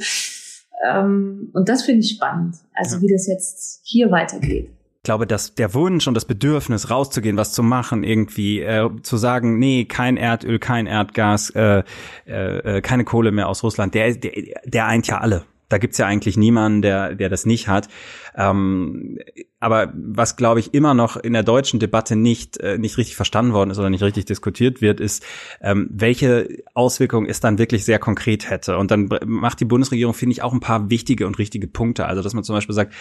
[0.89, 2.57] ähm, und das finde ich spannend.
[2.75, 3.03] Also ja.
[3.03, 4.71] wie das jetzt hier weitergeht
[5.09, 9.59] glaube, dass der Wunsch und das Bedürfnis, rauszugehen, was zu machen, irgendwie äh, zu sagen,
[9.59, 11.83] nee, kein Erdöl, kein Erdgas, äh,
[12.27, 14.33] äh, äh keine Kohle mehr aus Russland, der, der,
[14.67, 15.47] der eint ja alle.
[15.71, 17.89] Da gibt's ja eigentlich niemanden, der, der das nicht hat.
[18.37, 19.19] Ähm,
[19.61, 23.53] aber was, glaube ich, immer noch in der deutschen Debatte nicht, äh, nicht richtig verstanden
[23.53, 25.25] worden ist oder nicht richtig diskutiert wird, ist,
[25.61, 28.79] ähm, welche Auswirkungen es dann wirklich sehr konkret hätte.
[28.79, 32.07] Und dann macht die Bundesregierung, finde ich, auch ein paar wichtige und richtige Punkte.
[32.07, 32.95] Also, dass man zum Beispiel sagt,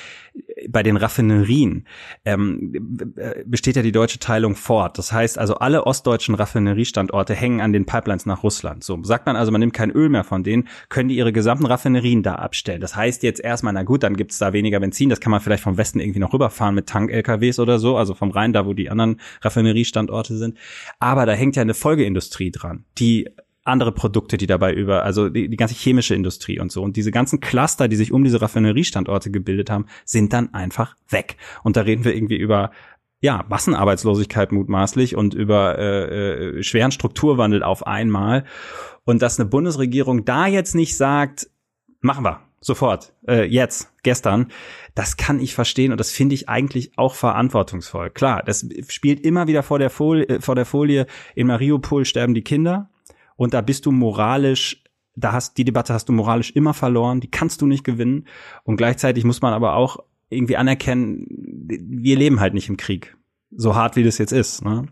[0.69, 1.85] bei den Raffinerien
[2.25, 3.13] ähm,
[3.45, 4.97] besteht ja die deutsche Teilung fort.
[4.97, 8.83] Das heißt also, alle ostdeutschen Raffineriestandorte hängen an den Pipelines nach Russland.
[8.83, 11.65] So sagt man also, man nimmt kein Öl mehr von denen, können die ihre gesamten
[11.65, 12.81] Raffinerien da abstellen.
[12.81, 15.63] Das heißt jetzt erstmal, na gut, dann gibt's da weniger Benzin, das kann man vielleicht
[15.63, 18.73] vom Westen irgendwie noch rüber rüberfahren mit Tank-LKWs oder so, also vom Rhein, da wo
[18.73, 20.57] die anderen Raffineriestandorte sind.
[20.99, 23.29] Aber da hängt ja eine Folgeindustrie dran, die
[23.63, 26.81] andere Produkte, die dabei über, also die, die ganze chemische Industrie und so.
[26.83, 31.35] Und diese ganzen Cluster, die sich um diese Raffineriestandorte gebildet haben, sind dann einfach weg.
[31.63, 32.71] Und da reden wir irgendwie über
[33.19, 38.45] ja, Massenarbeitslosigkeit mutmaßlich und über äh, äh, schweren Strukturwandel auf einmal.
[39.03, 41.49] Und dass eine Bundesregierung da jetzt nicht sagt,
[41.99, 44.51] machen wir, sofort, äh, jetzt, gestern,
[44.95, 48.09] das kann ich verstehen und das finde ich eigentlich auch verantwortungsvoll.
[48.09, 52.33] Klar, das spielt immer wieder vor der Folie, äh, vor der Folie in Mariupol sterben
[52.33, 52.89] die Kinder
[53.35, 54.83] und da bist du moralisch
[55.19, 58.27] da hast die Debatte hast du moralisch immer verloren, die kannst du nicht gewinnen
[58.63, 59.97] und gleichzeitig muss man aber auch
[60.29, 61.25] irgendwie anerkennen,
[61.67, 63.17] wir leben halt nicht im Krieg,
[63.51, 64.63] so hart wie das jetzt ist.
[64.63, 64.87] Ne?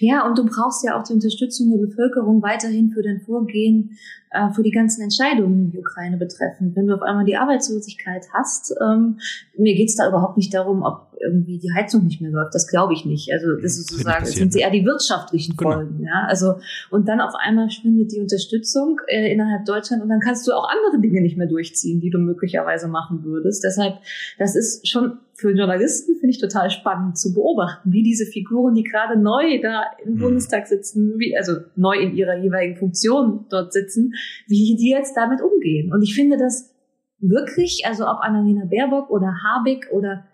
[0.00, 3.98] Ja, und du brauchst ja auch die Unterstützung der Bevölkerung weiterhin für dein Vorgehen,
[4.30, 6.72] äh, für die ganzen Entscheidungen, die Ukraine betreffen.
[6.74, 9.18] Wenn du auf einmal die Arbeitslosigkeit hast, ähm,
[9.56, 12.54] mir geht's da überhaupt nicht darum, ob irgendwie die Heizung nicht mehr läuft.
[12.54, 13.32] Das glaube ich nicht.
[13.32, 15.72] Also das ist sozusagen, es sind eher die wirtschaftlichen genau.
[15.72, 15.98] Folgen.
[15.98, 16.10] Genau.
[16.10, 16.26] Ja?
[16.28, 16.54] Also
[16.90, 20.68] und dann auf einmal schwindet die Unterstützung äh, innerhalb Deutschland und dann kannst du auch
[20.68, 23.64] andere Dinge nicht mehr durchziehen, die du möglicherweise machen würdest.
[23.64, 23.98] Deshalb,
[24.38, 28.82] das ist schon für Journalisten finde ich total spannend zu beobachten, wie diese Figuren, die
[28.82, 30.18] gerade neu da im mhm.
[30.18, 34.12] Bundestag sitzen, wie, also neu in ihrer jeweiligen Funktion dort sitzen,
[34.46, 35.92] wie die jetzt damit umgehen.
[35.92, 36.74] Und ich finde das
[37.18, 40.26] wirklich, also ob Annalena Baerbock oder Habeck oder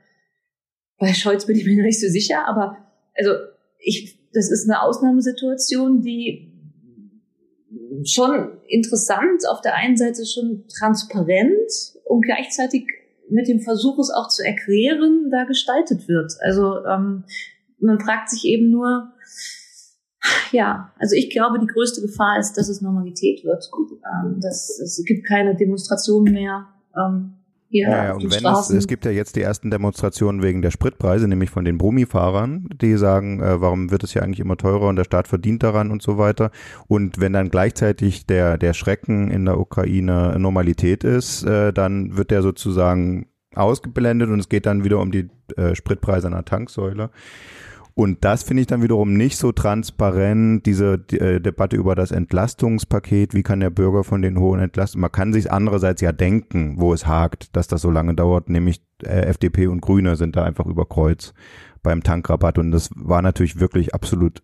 [0.98, 2.76] bei Scholz bin ich mir nicht so sicher, aber
[3.14, 3.30] also
[3.78, 6.52] ich, das ist eine Ausnahmesituation, die
[8.04, 11.70] schon interessant, auf der einen Seite schon transparent
[12.04, 12.86] und gleichzeitig
[13.28, 16.32] mit dem Versuch, es auch zu erklären, da gestaltet wird.
[16.40, 17.24] Also ähm,
[17.78, 19.12] man fragt sich eben nur,
[20.52, 23.68] ja, also ich glaube, die größte Gefahr ist, dass es Normalität wird.
[24.22, 26.66] Ähm, dass, es gibt keine Demonstrationen mehr.
[26.96, 27.35] Ähm,
[27.68, 30.70] hier ja, ja, und wenn es, es gibt ja jetzt die ersten Demonstrationen wegen der
[30.70, 34.88] Spritpreise, nämlich von den Brummifahrern, die sagen, äh, warum wird es ja eigentlich immer teurer
[34.88, 36.50] und der Staat verdient daran und so weiter.
[36.86, 42.30] Und wenn dann gleichzeitig der, der Schrecken in der Ukraine Normalität ist, äh, dann wird
[42.30, 47.10] der sozusagen ausgeblendet und es geht dann wieder um die äh, Spritpreise an der Tanksäule.
[47.98, 53.32] Und das finde ich dann wiederum nicht so transparent, diese äh, Debatte über das Entlastungspaket.
[53.32, 55.00] Wie kann der Bürger von den hohen Entlastungen?
[55.00, 58.82] Man kann sich andererseits ja denken, wo es hakt, dass das so lange dauert, nämlich
[59.02, 61.32] äh, FDP und Grüne sind da einfach über Kreuz
[61.82, 62.58] beim Tankrabatt.
[62.58, 64.42] Und das war natürlich wirklich absolut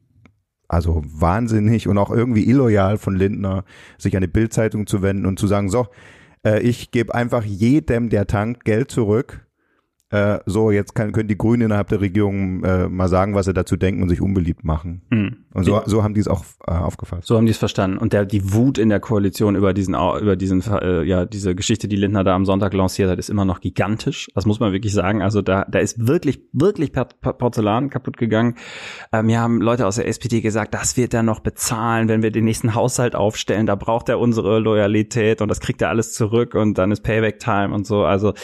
[0.67, 3.65] also wahnsinnig und auch irgendwie illoyal von Lindner,
[3.99, 5.89] sich an die Bildzeitung zu wenden und zu sagen, so,
[6.43, 9.47] äh, ich gebe einfach jedem, der tankt, Geld zurück
[10.13, 13.55] äh, so, jetzt kann, können die Grünen innerhalb der Regierung äh, mal sagen, was sie
[13.55, 15.01] dazu denken und sich unbeliebt machen.
[15.09, 15.37] Mhm.
[15.55, 17.27] Und so, so haben die es auch äh, aufgefasst.
[17.27, 17.97] So haben die es verstanden.
[17.97, 21.89] Und der, die Wut in der Koalition über diesen, über diesen, äh, ja, diese Geschichte,
[21.89, 24.29] die Lindner da am Sonntag lanciert hat, ist immer noch gigantisch.
[24.35, 25.23] Das muss man wirklich sagen.
[25.23, 28.57] Also da, da ist wirklich, wirklich Porzellan kaputt gegangen.
[29.13, 32.31] Ähm, mir haben Leute aus der SPD gesagt, das wird er noch bezahlen, wenn wir
[32.31, 33.65] den nächsten Haushalt aufstellen.
[33.67, 37.39] Da braucht er unsere Loyalität und das kriegt er alles zurück und dann ist Payback
[37.39, 38.05] Time und so.
[38.05, 38.35] Also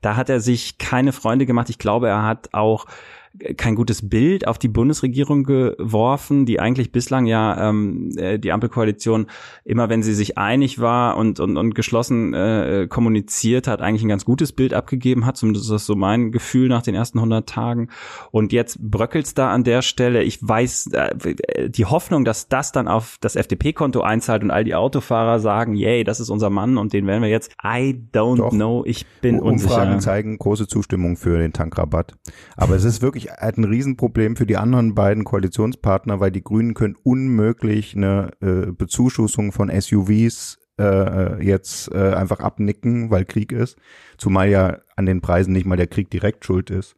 [0.00, 1.68] da hat er sich keine Freunde gemacht.
[1.70, 2.86] Ich glaube, er hat auch
[3.56, 9.26] kein gutes Bild auf die Bundesregierung geworfen, die eigentlich bislang ja ähm, äh, die Ampelkoalition
[9.64, 14.08] immer, wenn sie sich einig war und, und, und geschlossen äh, kommuniziert hat, eigentlich ein
[14.08, 15.36] ganz gutes Bild abgegeben hat.
[15.36, 17.88] Zumindest ist das so mein Gefühl nach den ersten 100 Tagen.
[18.30, 20.22] Und jetzt bröckelt's da an der Stelle.
[20.22, 24.74] Ich weiß, äh, die Hoffnung, dass das dann auf das FDP-Konto einzahlt und all die
[24.74, 27.52] Autofahrer sagen, yay, das ist unser Mann und den werden wir jetzt.
[27.64, 28.50] I don't Doch.
[28.50, 28.82] know.
[28.84, 29.74] Ich bin Umfragen unsicher.
[29.74, 32.16] Umfragen zeigen große Zustimmung für den Tankrabatt.
[32.56, 36.42] Aber es ist wirklich wirklich halt ein Riesenproblem für die anderen beiden Koalitionspartner, weil die
[36.42, 43.52] Grünen können unmöglich eine äh, Bezuschussung von SUVs äh, jetzt äh, einfach abnicken, weil Krieg
[43.52, 43.76] ist.
[44.16, 46.94] Zumal ja an den Preisen nicht mal der Krieg direkt schuld ist,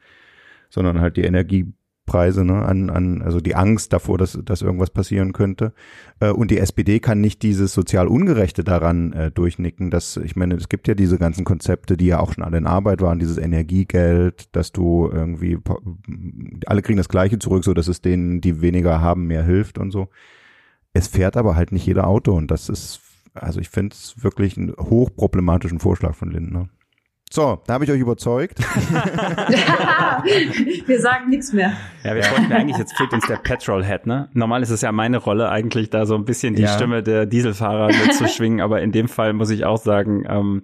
[0.68, 1.72] sondern halt die Energie
[2.10, 5.72] Preise, ne, an, an, also die Angst davor, dass, dass irgendwas passieren könnte.
[6.18, 9.92] Äh, und die SPD kann nicht dieses sozial Ungerechte daran äh, durchnicken.
[9.92, 12.66] Dass, ich meine, es gibt ja diese ganzen Konzepte, die ja auch schon alle in
[12.66, 15.58] Arbeit waren, dieses Energiegeld, dass du irgendwie,
[16.66, 19.92] alle kriegen das Gleiche zurück, so dass es denen, die weniger haben, mehr hilft und
[19.92, 20.08] so.
[20.92, 23.02] Es fährt aber halt nicht jeder Auto und das ist,
[23.34, 26.68] also ich finde es wirklich einen hochproblematischen Vorschlag von Lindner.
[27.32, 28.58] So, da habe ich euch überzeugt.
[30.86, 31.74] wir sagen nichts mehr.
[32.02, 34.28] Ja, wir wollten eigentlich, jetzt fehlt uns der Petrolhead, ne?
[34.32, 36.68] Normal ist es ja meine Rolle, eigentlich da so ein bisschen die ja.
[36.68, 40.62] Stimme der Dieselfahrer mitzuschwingen, aber in dem Fall muss ich auch sagen, ähm,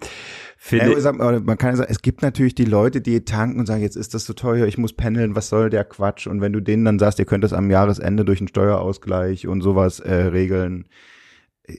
[0.58, 3.94] Finde ja, man kann sagen, es gibt natürlich die Leute, die tanken und sagen, jetzt
[3.94, 6.26] ist das so teuer, ich muss pendeln, was soll der Quatsch?
[6.26, 9.60] Und wenn du denen dann sagst, ihr könnt das am Jahresende durch einen Steuerausgleich und
[9.60, 10.88] sowas äh, regeln,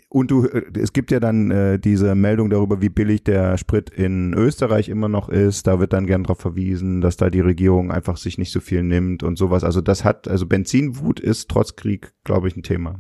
[0.10, 3.90] und du, äh, es gibt ja dann äh, diese Meldung darüber, wie billig der Sprit
[3.90, 5.68] in Österreich immer noch ist.
[5.68, 8.84] Da wird dann gern darauf verwiesen, dass da die Regierung einfach sich nicht so viel
[8.84, 9.64] nimmt und sowas.
[9.64, 13.00] Also das hat, also Benzinwut ist trotz Krieg, glaube ich, ein Thema.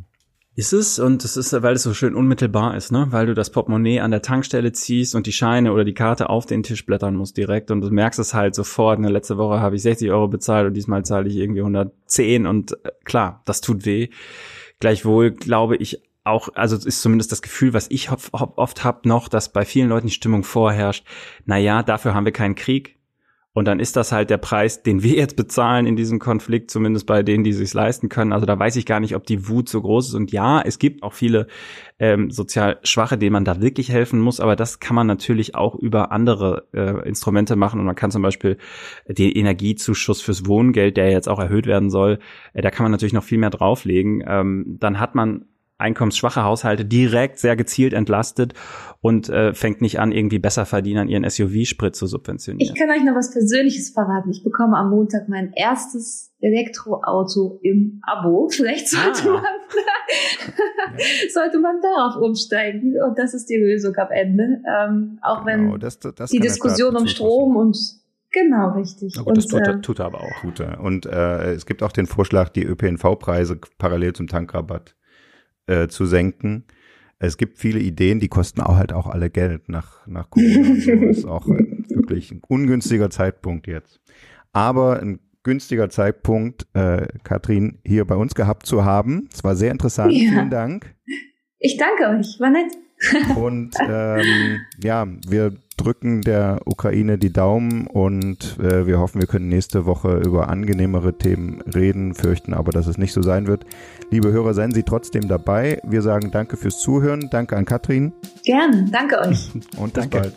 [0.57, 3.05] Ist es und es ist, weil es so schön unmittelbar ist, ne?
[3.11, 6.47] Weil du das Portemonnaie an der Tankstelle ziehst und die Scheine oder die Karte auf
[6.47, 8.99] den Tisch blättern musst direkt und du merkst es halt sofort.
[8.99, 9.09] Ne?
[9.09, 12.89] Letzte Woche habe ich 60 Euro bezahlt und diesmal zahle ich irgendwie 110 und äh,
[13.03, 14.09] klar, das tut weh.
[14.79, 19.28] Gleichwohl glaube ich auch, also ist zumindest das Gefühl, was ich oft, oft habe noch,
[19.28, 21.05] dass bei vielen Leuten die Stimmung vorherrscht,
[21.45, 22.97] na ja, dafür haben wir keinen Krieg.
[23.57, 27.07] Und dann ist das halt der Preis, den wir jetzt bezahlen in diesem Konflikt, zumindest
[27.07, 28.32] bei denen, die sich leisten können.
[28.32, 30.13] Also da weiß ich gar nicht, ob die Wut so groß ist.
[30.13, 31.47] Und ja, es gibt auch viele
[31.97, 34.39] ähm, sozial Schwache, denen man da wirklich helfen muss.
[34.39, 37.80] Aber das kann man natürlich auch über andere äh, Instrumente machen.
[37.80, 38.59] Und man kann zum Beispiel
[39.07, 42.19] den Energiezuschuss fürs Wohngeld, der jetzt auch erhöht werden soll,
[42.53, 44.23] äh, da kann man natürlich noch viel mehr drauflegen.
[44.28, 45.45] Ähm, dann hat man
[45.78, 48.53] einkommensschwache Haushalte direkt sehr gezielt entlastet
[49.01, 52.73] und äh, fängt nicht an, irgendwie besser verdienen, ihren SUV-Sprit zu subventionieren.
[52.73, 54.32] Ich kann euch noch was Persönliches verraten.
[54.32, 58.49] Ich bekomme am Montag mein erstes Elektroauto im Abo.
[58.51, 59.34] Vielleicht sollte ah.
[59.34, 59.43] man
[61.34, 64.61] sollte man darauf umsteigen und das ist die Lösung am Ende.
[64.67, 67.78] Ähm, auch wenn genau, das, das die Diskussion um Strom und
[68.30, 69.15] Genau, richtig.
[69.15, 70.41] Gut, und, das tut, äh, tut er aber auch.
[70.41, 70.82] Tut er.
[70.82, 74.96] Und äh, es gibt auch den Vorschlag, die ÖPNV-Preise parallel zum Tankrabatt
[75.68, 76.65] äh, zu senken.
[77.20, 80.76] Es gibt viele Ideen, die kosten auch halt auch alle Geld nach, nach Corona.
[80.80, 80.91] so.
[80.91, 83.99] ist auch wirklich ein ungünstiger Zeitpunkt jetzt.
[84.53, 89.30] Aber ein günstiger Zeitpunkt, äh, Katrin, hier bei uns gehabt zu haben.
[89.34, 90.11] Es war sehr interessant.
[90.13, 90.30] Ja.
[90.30, 90.95] Vielen Dank.
[91.59, 92.72] Ich danke euch, war nett.
[93.36, 99.47] Und ähm, ja, wir drücken der Ukraine die Daumen und äh, wir hoffen, wir können
[99.47, 103.65] nächste Woche über angenehmere Themen reden, fürchten aber, dass es nicht so sein wird.
[104.09, 105.80] Liebe Hörer, seien Sie trotzdem dabei.
[105.84, 107.30] Wir sagen danke fürs Zuhören.
[107.32, 108.11] Danke an Katrin.
[108.43, 109.51] Gerne, danke euch.
[109.78, 110.17] Und bis danke.
[110.19, 110.34] bald.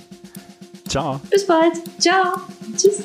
[0.86, 1.20] Ciao.
[1.30, 1.72] Bis bald.
[1.98, 2.40] Ciao.
[2.76, 3.04] Tschüss.